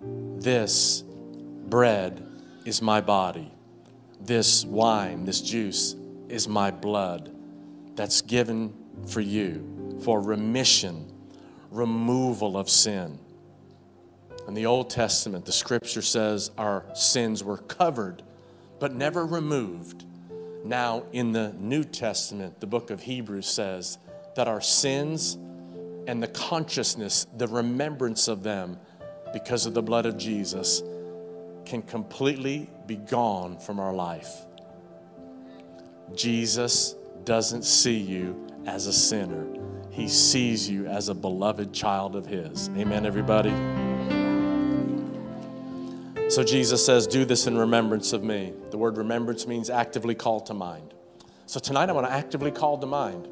this 0.00 1.02
bread 1.02 2.26
is 2.64 2.82
my 2.82 3.00
body, 3.00 3.52
this 4.20 4.64
wine, 4.64 5.24
this 5.24 5.40
juice 5.40 5.94
is 6.28 6.48
my 6.48 6.70
blood 6.70 7.34
that's 7.94 8.22
given 8.22 8.74
for 9.06 9.20
you 9.20 9.98
for 10.02 10.20
remission, 10.20 11.12
removal 11.70 12.56
of 12.56 12.68
sin. 12.68 13.18
In 14.46 14.54
the 14.54 14.66
Old 14.66 14.90
Testament, 14.90 15.46
the 15.46 15.52
scripture 15.52 16.02
says 16.02 16.50
our 16.58 16.84
sins 16.94 17.42
were 17.42 17.58
covered 17.58 18.22
but 18.78 18.94
never 18.94 19.24
removed. 19.24 20.04
Now, 20.64 21.04
in 21.12 21.32
the 21.32 21.54
New 21.58 21.84
Testament, 21.84 22.60
the 22.60 22.66
book 22.66 22.90
of 22.90 23.02
Hebrews 23.02 23.46
says 23.46 23.98
that 24.36 24.48
our 24.48 24.60
sins 24.60 25.38
and 26.06 26.22
the 26.22 26.28
consciousness, 26.28 27.26
the 27.36 27.48
remembrance 27.48 28.28
of 28.28 28.42
them 28.42 28.78
because 29.32 29.66
of 29.66 29.74
the 29.74 29.82
blood 29.82 30.06
of 30.06 30.16
Jesus 30.16 30.82
can 31.64 31.82
completely 31.82 32.70
be 32.86 32.96
gone 32.96 33.58
from 33.58 33.80
our 33.80 33.92
life. 33.92 34.30
Jesus 36.14 36.94
doesn't 37.24 37.64
see 37.64 37.96
you 37.96 38.46
as 38.66 38.86
a 38.86 38.92
sinner. 38.92 39.46
He 39.90 40.08
sees 40.08 40.68
you 40.68 40.86
as 40.86 41.08
a 41.08 41.14
beloved 41.14 41.72
child 41.72 42.16
of 42.16 42.26
His. 42.26 42.68
Amen, 42.76 43.06
everybody? 43.06 43.52
So 46.30 46.42
Jesus 46.42 46.84
says, 46.84 47.06
Do 47.06 47.24
this 47.24 47.46
in 47.46 47.56
remembrance 47.56 48.12
of 48.12 48.22
me. 48.22 48.52
The 48.70 48.78
word 48.78 48.96
remembrance 48.96 49.46
means 49.46 49.70
actively 49.70 50.14
call 50.14 50.40
to 50.42 50.54
mind. 50.54 50.92
So 51.46 51.60
tonight 51.60 51.88
I 51.88 51.92
want 51.92 52.06
to 52.06 52.12
actively 52.12 52.50
call 52.50 52.78
to 52.78 52.86
mind 52.86 53.28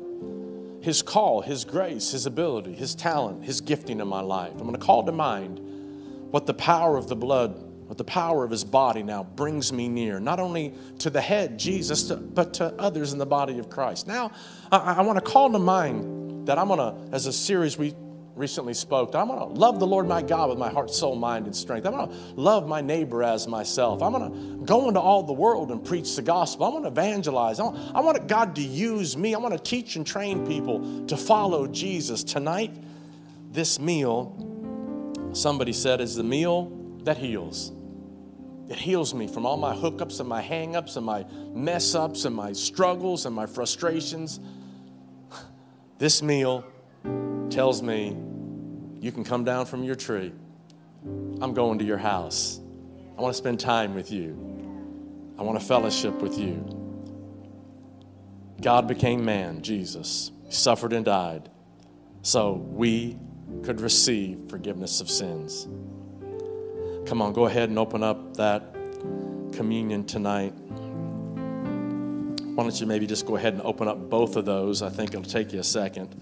his 0.83 1.01
call, 1.01 1.43
His 1.43 1.65
grace, 1.65 2.11
His 2.11 2.27
ability, 2.27 2.75
His 2.75 2.97
talent, 2.97 3.45
His 3.45 3.61
gifting 3.61 4.01
in 4.01 4.09
my 4.09 4.21
life. 4.21 4.53
I'm 4.55 4.67
going 4.67 4.73
to 4.73 4.85
call 4.85 5.05
to 5.07 5.13
mind 5.13 5.61
what 6.33 6.47
the 6.47 6.55
power 6.55 6.97
of 6.97 7.07
the 7.07 7.15
blood, 7.15 7.55
what 7.87 7.99
the 7.99 8.05
power 8.05 8.43
of 8.43 8.51
His 8.51 8.65
body 8.65 9.05
now 9.05 9.23
brings 9.23 9.73
me 9.73 9.89
near, 9.89 10.19
not 10.19 10.41
only 10.41 10.75
to 10.99 11.09
the 11.09 11.21
head, 11.21 11.57
Jesus, 11.57 12.11
but 12.11 12.55
to 12.55 12.75
others 12.81 13.13
in 13.13 13.21
the 13.21 13.27
body 13.27 13.61
of 13.61 13.71
Christ. 13.71 14.09
Now, 14.09 14.33
I, 14.73 15.03
want 15.03 15.25
to 15.25 15.25
call 15.25 15.53
to 15.53 15.59
mind 15.61 16.49
that 16.49 16.59
I'm 16.59 16.67
going 16.67 16.81
to, 16.81 17.15
as 17.15 17.27
a 17.27 17.33
series 17.33 17.79
we 17.79 17.95
recently 18.35 18.75
spoke. 18.75 19.15
I'm 19.15 19.29
going 19.29 19.39
to 19.39 19.45
love 19.45 19.79
the 19.79 19.87
Lord 19.87 20.07
my 20.07 20.23
God 20.23 20.49
with 20.49 20.59
my 20.59 20.71
heart, 20.71 20.91
soul, 20.91 21.15
mind, 21.15 21.47
and 21.47 21.55
strength. 21.55 21.87
I'm 21.87 21.93
going 21.93 22.09
to 22.09 22.15
love 22.35 22.67
my 22.67 22.81
neighbor 22.81 23.23
as 23.23 23.47
myself. 23.47 24.03
I'm 24.03 24.13
going 24.13 24.59
to 24.59 24.65
go 24.65 24.89
into 24.89 25.01
all 25.01 25.23
the 25.23 25.33
world 25.33 25.71
and 25.71 25.85
preach 25.85 26.17
the 26.17 26.23
gospel. 26.23 26.67
I 26.67 26.69
want 26.71 26.85
to 26.85 26.89
evangelize. 26.89 27.61
I 27.61 27.65
want, 27.65 27.97
I 27.97 28.01
want 28.01 28.27
God 28.27 28.57
to 28.57 28.63
use 28.63 29.17
me. 29.17 29.35
I 29.35 29.39
want 29.39 29.53
to 29.53 29.63
teach 29.63 29.97
and 29.97 30.07
train 30.07 30.47
people 30.47 31.07
to 31.07 31.17
follow 31.17 31.67
Jesus. 31.67 32.25
Tonight, 32.25 32.75
this 33.51 33.79
meal, 33.79 35.31
somebody 35.35 35.73
said, 35.73 36.01
is 36.01 36.17
the 36.17 36.25
meal 36.25 36.73
that 37.05 37.19
heals. 37.19 37.73
It 38.71 38.79
heals 38.79 39.13
me 39.13 39.27
from 39.27 39.45
all 39.45 39.59
my 39.59 39.75
hookups 39.75 40.21
and 40.21 40.29
my 40.29 40.43
hangups 40.43 40.97
and 40.97 41.05
my 41.05 41.27
mess 41.53 41.95
ups 41.95 42.25
and 42.25 42.35
my 42.35 42.53
struggles 42.55 43.27
and 43.27 43.35
my 43.35 43.45
frustrations. 43.45 44.41
This 45.99 46.23
meal 46.23 46.65
tells 47.51 47.83
me, 47.83 48.17
You 49.01 49.13
can 49.13 49.25
come 49.25 49.45
down 49.45 49.67
from 49.67 49.85
your 49.85 49.95
tree. 49.95 50.33
I'm 51.05 51.55
going 51.55 51.79
to 51.79 51.85
your 51.85 51.99
house. 51.99 52.61
I 53.19 53.21
want 53.21 53.35
to 53.35 53.39
spend 53.39 53.61
time 53.61 53.95
with 53.95 54.11
you. 54.11 54.37
I 55.39 55.43
want 55.43 55.59
to 55.59 55.65
fellowship 55.65 56.15
with 56.23 56.39
you. 56.39 56.65
God 58.61 58.87
became 58.87 59.25
man, 59.25 59.63
Jesus. 59.63 60.31
He 60.45 60.53
suffered 60.53 60.93
and 60.93 61.05
died 61.05 61.51
so 62.23 62.53
we 62.53 63.19
could 63.65 63.81
receive 63.81 64.49
forgiveness 64.49 65.01
of 65.01 65.11
sins. 65.11 65.67
Come 67.07 67.21
on, 67.21 67.33
go 67.33 67.47
ahead 67.47 67.69
and 67.69 67.79
open 67.79 68.03
up 68.03 68.37
that 68.37 68.73
communion 69.53 70.05
tonight. 70.05 70.55
Why 72.55 72.63
don't 72.63 72.81
you 72.81 72.87
maybe 72.87 73.07
just 73.07 73.27
go 73.27 73.37
ahead 73.37 73.55
and 73.55 73.63
open 73.63 73.89
up 73.89 74.09
both 74.09 74.37
of 74.37 74.45
those? 74.45 74.83
I 74.83 74.91
think 74.91 75.11
it'll 75.11 75.23
take 75.23 75.53
you 75.53 75.61
a 75.61 75.65
second. 75.65 76.15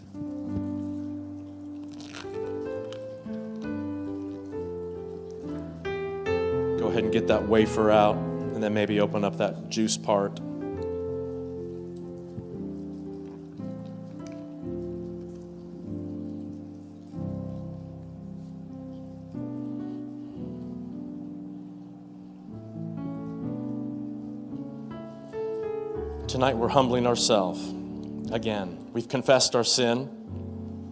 ahead 6.91 7.05
and 7.05 7.13
get 7.13 7.29
that 7.29 7.49
wafer 7.49 7.91
out 7.91 8.17
and 8.17 8.63
then 8.63 8.75
maybe 8.75 9.01
open 9.01 9.25
up 9.25 9.39
that 9.39 9.69
juice 9.69 9.97
part. 9.97 10.41
Tonight 26.29 26.57
we're 26.57 26.69
humbling 26.69 27.07
ourselves 27.07 27.75
again. 28.33 28.89
We've 28.93 29.09
confessed 29.09 29.57
our 29.57 29.65
sin, 29.65 30.09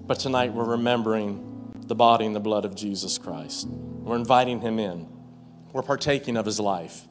but 0.06 0.18
tonight 0.18 0.52
we're 0.52 0.64
remembering 0.64 1.72
the 1.86 1.94
body 1.94 2.26
and 2.26 2.34
the 2.34 2.40
blood 2.40 2.64
of 2.64 2.74
Jesus 2.74 3.18
Christ. 3.18 3.68
We're 3.68 4.16
inviting 4.16 4.60
him 4.60 4.78
in. 4.78 5.17
We're 5.72 5.82
partaking 5.82 6.36
of 6.36 6.46
his 6.46 6.58
life. 6.58 7.04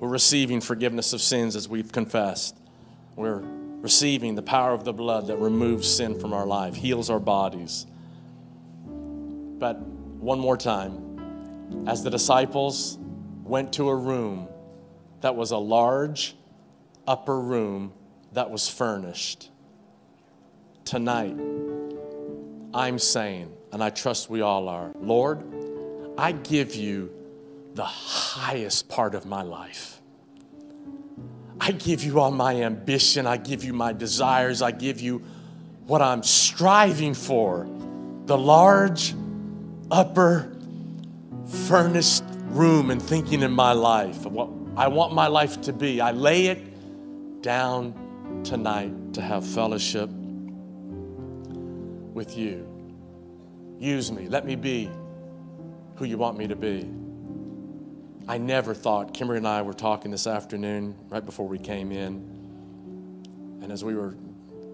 We're 0.00 0.08
receiving 0.08 0.60
forgiveness 0.60 1.12
of 1.12 1.20
sins 1.20 1.54
as 1.54 1.68
we've 1.68 1.92
confessed. 1.92 2.56
We're 3.14 3.42
receiving 3.84 4.34
the 4.34 4.42
power 4.42 4.72
of 4.72 4.84
the 4.84 4.92
blood 4.92 5.26
that 5.26 5.36
removes 5.36 5.88
sin 5.88 6.18
from 6.18 6.32
our 6.32 6.46
life, 6.46 6.74
heals 6.74 7.10
our 7.10 7.20
bodies. 7.20 7.86
But 8.86 9.80
one 9.80 10.40
more 10.40 10.56
time, 10.56 11.84
as 11.86 12.02
the 12.02 12.10
disciples 12.10 12.98
went 13.44 13.74
to 13.74 13.90
a 13.90 13.94
room 13.94 14.48
that 15.20 15.36
was 15.36 15.50
a 15.50 15.58
large 15.58 16.34
upper 17.06 17.38
room 17.38 17.92
that 18.32 18.50
was 18.50 18.68
furnished, 18.68 19.50
tonight, 20.86 21.36
I'm 22.72 22.98
saying, 22.98 23.54
and 23.72 23.82
I 23.82 23.90
trust 23.90 24.30
we 24.30 24.40
all 24.40 24.68
are, 24.68 24.90
Lord, 25.00 25.42
I 26.16 26.32
give 26.32 26.74
you 26.74 27.10
the 27.74 27.84
highest 27.84 28.88
part 28.88 29.14
of 29.14 29.26
my 29.26 29.42
life. 29.42 30.00
I 31.60 31.72
give 31.72 32.04
you 32.04 32.20
all 32.20 32.30
my 32.30 32.62
ambition. 32.62 33.26
I 33.26 33.36
give 33.36 33.64
you 33.64 33.72
my 33.72 33.92
desires. 33.92 34.62
I 34.62 34.70
give 34.70 35.00
you 35.00 35.22
what 35.86 36.02
I'm 36.02 36.22
striving 36.22 37.14
for 37.14 37.68
the 38.26 38.38
large, 38.38 39.14
upper, 39.90 40.50
furnished 41.66 42.24
room 42.46 42.90
and 42.90 43.02
thinking 43.02 43.42
in 43.42 43.52
my 43.52 43.72
life 43.72 44.24
of 44.24 44.32
what 44.32 44.48
I 44.76 44.88
want 44.88 45.14
my 45.14 45.26
life 45.26 45.60
to 45.62 45.72
be. 45.72 46.00
I 46.00 46.12
lay 46.12 46.46
it 46.46 47.42
down 47.42 48.42
tonight 48.44 49.14
to 49.14 49.20
have 49.20 49.46
fellowship 49.46 50.08
with 52.14 52.36
you. 52.36 52.66
Use 53.78 54.10
me. 54.10 54.28
Let 54.28 54.46
me 54.46 54.56
be 54.56 54.90
who 55.96 56.04
you 56.04 56.16
want 56.18 56.38
me 56.38 56.46
to 56.48 56.56
be. 56.56 56.88
I 58.26 58.38
never 58.38 58.72
thought, 58.72 59.12
Kimberly 59.12 59.38
and 59.38 59.46
I 59.46 59.60
were 59.62 59.74
talking 59.74 60.10
this 60.10 60.26
afternoon 60.26 60.94
right 61.10 61.24
before 61.24 61.46
we 61.46 61.58
came 61.58 61.92
in. 61.92 62.14
And 63.62 63.70
as 63.70 63.84
we 63.84 63.94
were 63.94 64.14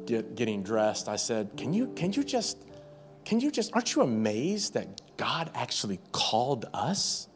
get, 0.07 0.37
getting 0.37 0.63
dressed, 0.63 1.09
I 1.09 1.17
said, 1.17 1.51
Can 1.57 1.73
you, 1.73 1.89
can 1.97 2.13
you 2.13 2.23
just, 2.23 2.65
can 3.25 3.41
you 3.41 3.51
just, 3.51 3.73
aren't 3.75 3.95
you 3.95 4.03
amazed 4.03 4.75
that 4.75 5.17
God 5.17 5.51
actually 5.55 5.99
called 6.13 6.67
us? 6.73 7.29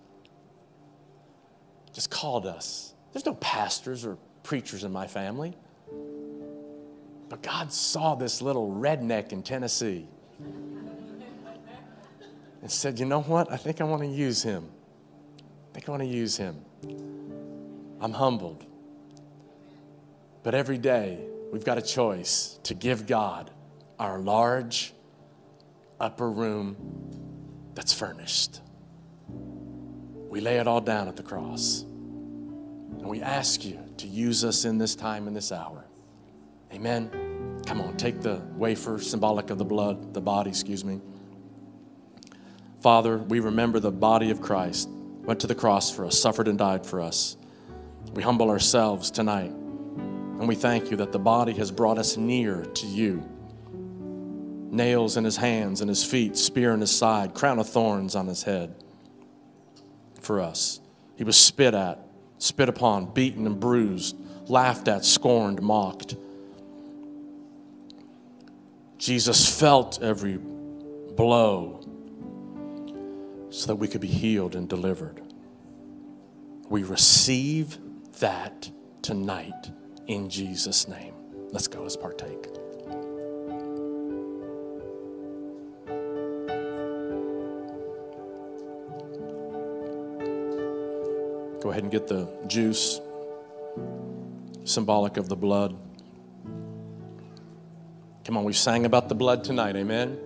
Just 1.93 2.11
called 2.11 2.47
us. 2.47 2.95
There's 3.13 3.27
no 3.27 3.35
pastors 3.35 4.05
or 4.05 4.17
preachers 4.43 4.85
in 4.85 4.93
my 4.93 5.07
family. 5.07 5.57
But 7.29 7.43
God 7.43 7.73
saw 7.73 8.15
this 8.15 8.41
little 8.41 8.71
redneck 8.71 9.33
in 9.33 9.43
Tennessee 9.43 10.07
and 12.63 12.71
said, 12.71 13.01
You 13.01 13.07
know 13.07 13.23
what? 13.23 13.51
I 13.51 13.57
think 13.57 13.81
I 13.81 13.85
want 13.85 14.03
to 14.03 14.09
use 14.09 14.43
him. 14.45 14.69
I 15.75 15.77
think 15.77 15.89
I 15.89 15.91
want 15.91 16.05
to 16.05 16.09
use 16.09 16.37
him. 16.37 16.65
I'm 18.01 18.13
humbled. 18.13 18.65
But 20.45 20.55
every 20.55 20.79
day, 20.79 21.19
we've 21.51 21.65
got 21.65 21.79
a 21.79 21.83
choice 21.83 22.61
to 22.63 22.75
give 22.75 23.09
God 23.09 23.51
our 23.99 24.21
large 24.21 24.95
upper 25.99 26.31
room 26.31 26.77
that's 27.75 27.93
furnished. 27.93 28.61
We 30.29 30.41
lay 30.41 30.59
it 30.59 30.69
all 30.69 30.81
down 30.81 31.09
at 31.09 31.17
the 31.17 31.25
cross. 31.25 31.83
And 31.83 33.07
we 33.07 33.21
ask 33.21 33.65
you 33.65 33.81
to 33.97 34.07
use 34.07 34.45
us 34.45 34.65
in 34.65 34.79
this 34.79 34.95
time 34.95 35.27
and 35.27 35.35
this 35.35 35.51
hour. 35.51 35.85
Amen. 36.73 37.61
Come 37.67 37.81
on, 37.81 37.97
take 37.97 38.21
the 38.21 38.41
wafer, 38.55 39.01
symbolic 39.01 39.51
of 39.51 39.59
the 39.59 39.65
blood, 39.65 40.15
the 40.15 40.21
body, 40.21 40.51
excuse 40.51 40.85
me. 40.85 41.01
Father, 42.81 43.19
we 43.19 43.41
remember 43.41 43.81
the 43.81 43.91
body 43.91 44.31
of 44.31 44.41
Christ 44.41 44.89
went 45.25 45.41
to 45.41 45.47
the 45.47 45.55
cross 45.55 45.91
for 45.91 46.05
us, 46.05 46.19
suffered 46.19 46.49
and 46.49 46.59
died 46.59 46.87
for 46.87 47.01
us. 47.01 47.37
We 48.15 48.23
humble 48.23 48.51
ourselves 48.51 49.11
tonight, 49.11 49.51
and 49.51 50.47
we 50.47 50.55
thank 50.55 50.91
you 50.91 50.97
that 50.99 51.13
the 51.13 51.19
body 51.19 51.53
has 51.55 51.71
brought 51.71 51.99
us 51.99 52.17
near 52.17 52.65
to 52.65 52.87
you. 52.87 53.23
Nails 54.71 55.17
in 55.17 55.25
his 55.25 55.37
hands 55.37 55.81
and 55.81 55.89
his 55.89 56.05
feet, 56.05 56.37
spear 56.37 56.73
in 56.73 56.81
his 56.81 56.91
side, 56.91 57.35
crown 57.35 57.59
of 57.59 57.69
thorns 57.69 58.15
on 58.15 58.27
his 58.27 58.43
head 58.43 58.75
for 60.21 60.41
us. 60.41 60.81
He 61.17 61.25
was 61.25 61.37
spit 61.37 61.75
at, 61.75 61.99
spit 62.39 62.69
upon, 62.69 63.13
beaten 63.13 63.47
and 63.47 63.61
bruised, 63.61 64.17
laughed 64.49 64.89
at, 64.89 65.05
scorned, 65.05 65.63
mocked. 65.63 66.17
Jesus 68.99 69.59
felt 69.59 70.03
every 70.03 70.39
blow 70.39 71.84
so 73.55 73.69
that 73.69 73.77
we 73.77 73.87
could 73.87 74.01
be 74.01 74.09
healed 74.09 74.57
and 74.57 74.69
delivered. 74.69 75.23
We 76.69 76.83
receive 76.83 77.79
that 78.19 78.69
tonight 79.01 79.71
in 80.09 80.29
Jesus' 80.29 80.89
name. 80.89 81.15
Let's 81.53 81.69
go, 81.69 81.83
let's 81.83 81.97
partake. 81.97 82.53
Go 91.63 91.71
ahead 91.71 91.85
and 91.85 91.93
get 91.93 92.09
the 92.09 92.29
juice, 92.49 93.01
symbolic 94.65 95.17
of 95.17 95.29
the 95.29 95.37
blood. 95.37 95.77
Come 98.25 98.37
on, 98.37 98.43
we 98.43 98.53
sang 98.53 98.85
about 98.85 99.09
the 99.09 99.15
blood 99.15 99.45
tonight, 99.45 99.77
amen? 99.77 100.19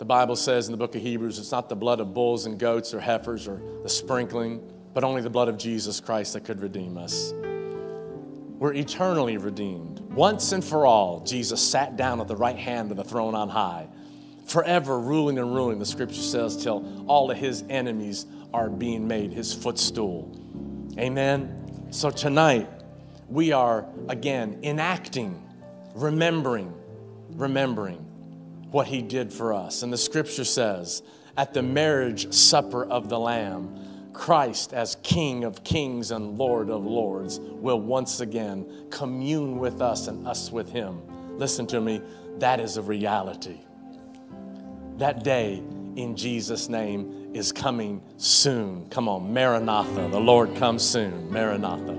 The 0.00 0.06
Bible 0.06 0.34
says 0.34 0.66
in 0.66 0.72
the 0.72 0.78
book 0.78 0.94
of 0.94 1.02
Hebrews, 1.02 1.38
it's 1.38 1.52
not 1.52 1.68
the 1.68 1.76
blood 1.76 2.00
of 2.00 2.14
bulls 2.14 2.46
and 2.46 2.58
goats 2.58 2.94
or 2.94 3.00
heifers 3.00 3.46
or 3.46 3.60
the 3.82 3.88
sprinkling, 3.90 4.62
but 4.94 5.04
only 5.04 5.20
the 5.20 5.28
blood 5.28 5.50
of 5.50 5.58
Jesus 5.58 6.00
Christ 6.00 6.32
that 6.32 6.42
could 6.42 6.62
redeem 6.62 6.96
us. 6.96 7.34
We're 7.34 8.72
eternally 8.72 9.36
redeemed. 9.36 10.00
Once 10.00 10.52
and 10.52 10.64
for 10.64 10.86
all, 10.86 11.20
Jesus 11.20 11.60
sat 11.60 11.98
down 11.98 12.18
at 12.18 12.28
the 12.28 12.34
right 12.34 12.56
hand 12.56 12.90
of 12.90 12.96
the 12.96 13.04
throne 13.04 13.34
on 13.34 13.50
high, 13.50 13.88
forever 14.46 14.98
ruling 14.98 15.38
and 15.38 15.54
ruling, 15.54 15.78
the 15.78 15.84
scripture 15.84 16.14
says, 16.14 16.56
till 16.56 17.04
all 17.06 17.30
of 17.30 17.36
his 17.36 17.62
enemies 17.68 18.24
are 18.54 18.70
being 18.70 19.06
made 19.06 19.34
his 19.34 19.52
footstool. 19.52 20.34
Amen. 20.98 21.90
So 21.90 22.08
tonight, 22.08 22.70
we 23.28 23.52
are 23.52 23.84
again 24.08 24.60
enacting, 24.62 25.46
remembering, 25.94 26.72
remembering 27.32 28.06
what 28.70 28.86
he 28.86 29.02
did 29.02 29.32
for 29.32 29.52
us. 29.52 29.82
And 29.82 29.92
the 29.92 29.98
scripture 29.98 30.44
says, 30.44 31.02
at 31.36 31.54
the 31.54 31.62
marriage 31.62 32.32
supper 32.32 32.84
of 32.84 33.08
the 33.08 33.18
Lamb, 33.18 34.10
Christ, 34.12 34.72
as 34.72 34.96
King 35.02 35.44
of 35.44 35.64
kings 35.64 36.10
and 36.10 36.36
Lord 36.36 36.68
of 36.68 36.84
lords, 36.84 37.40
will 37.40 37.80
once 37.80 38.20
again 38.20 38.86
commune 38.90 39.58
with 39.58 39.80
us 39.80 40.08
and 40.08 40.26
us 40.26 40.50
with 40.50 40.70
him. 40.70 41.00
Listen 41.38 41.66
to 41.68 41.80
me, 41.80 42.02
that 42.38 42.60
is 42.60 42.76
a 42.76 42.82
reality. 42.82 43.60
That 44.98 45.24
day 45.24 45.62
in 45.96 46.14
Jesus' 46.16 46.68
name 46.68 47.30
is 47.32 47.52
coming 47.52 48.02
soon. 48.18 48.88
Come 48.90 49.08
on, 49.08 49.32
Maranatha, 49.32 50.08
the 50.10 50.20
Lord 50.20 50.54
comes 50.56 50.82
soon. 50.82 51.32
Maranatha. 51.32 51.98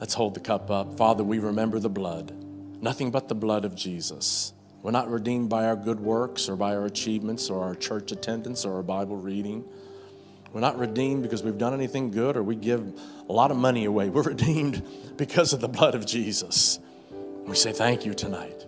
Let's 0.00 0.14
hold 0.14 0.34
the 0.34 0.40
cup 0.40 0.70
up. 0.70 0.96
Father, 0.96 1.22
we 1.22 1.38
remember 1.38 1.78
the 1.78 1.90
blood, 1.90 2.32
nothing 2.80 3.10
but 3.10 3.28
the 3.28 3.34
blood 3.34 3.64
of 3.64 3.74
Jesus. 3.74 4.53
We're 4.84 4.90
not 4.90 5.10
redeemed 5.10 5.48
by 5.48 5.64
our 5.64 5.76
good 5.76 5.98
works 5.98 6.46
or 6.46 6.56
by 6.56 6.76
our 6.76 6.84
achievements 6.84 7.48
or 7.48 7.64
our 7.64 7.74
church 7.74 8.12
attendance 8.12 8.66
or 8.66 8.74
our 8.74 8.82
Bible 8.82 9.16
reading. 9.16 9.64
We're 10.52 10.60
not 10.60 10.78
redeemed 10.78 11.22
because 11.22 11.42
we've 11.42 11.56
done 11.56 11.72
anything 11.72 12.10
good 12.10 12.36
or 12.36 12.42
we 12.42 12.54
give 12.54 12.92
a 13.26 13.32
lot 13.32 13.50
of 13.50 13.56
money 13.56 13.86
away. 13.86 14.10
We're 14.10 14.22
redeemed 14.34 14.86
because 15.16 15.54
of 15.54 15.62
the 15.62 15.68
blood 15.68 15.94
of 15.94 16.04
Jesus. 16.04 16.80
We 17.46 17.56
say 17.56 17.72
thank 17.72 18.04
you 18.04 18.12
tonight. 18.12 18.66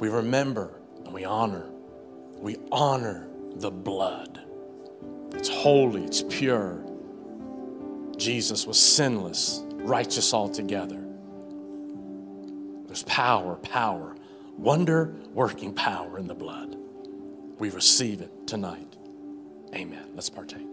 We 0.00 0.08
remember 0.08 0.72
and 1.04 1.14
we 1.14 1.24
honor. 1.24 1.70
We 2.40 2.56
honor 2.72 3.28
the 3.54 3.70
blood. 3.70 4.40
It's 5.34 5.48
holy, 5.48 6.02
it's 6.02 6.24
pure. 6.28 6.84
Jesus 8.16 8.66
was 8.66 8.80
sinless, 8.80 9.62
righteous 9.74 10.34
altogether. 10.34 11.00
There's 12.86 13.04
power, 13.04 13.54
power, 13.54 14.16
wonder 14.58 15.14
working 15.32 15.72
power 15.72 16.18
in 16.18 16.26
the 16.26 16.34
blood. 16.34 16.76
We 17.58 17.70
receive 17.70 18.20
it 18.20 18.46
tonight. 18.46 18.96
Amen. 19.74 20.10
Let's 20.14 20.28
partake. 20.28 20.66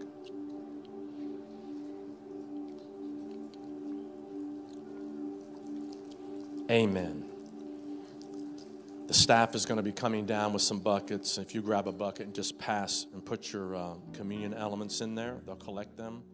Amen. 6.70 7.24
The 9.06 9.14
staff 9.14 9.54
is 9.54 9.66
going 9.66 9.76
to 9.76 9.84
be 9.84 9.92
coming 9.92 10.26
down 10.26 10.52
with 10.52 10.62
some 10.62 10.80
buckets. 10.80 11.38
If 11.38 11.54
you 11.54 11.62
grab 11.62 11.86
a 11.86 11.92
bucket 11.92 12.26
and 12.26 12.34
just 12.34 12.58
pass 12.58 13.06
and 13.12 13.24
put 13.24 13.52
your 13.52 13.76
uh, 13.76 13.94
communion 14.12 14.52
elements 14.52 15.00
in 15.00 15.14
there, 15.14 15.36
they'll 15.46 15.54
collect 15.54 15.96
them. 15.96 16.24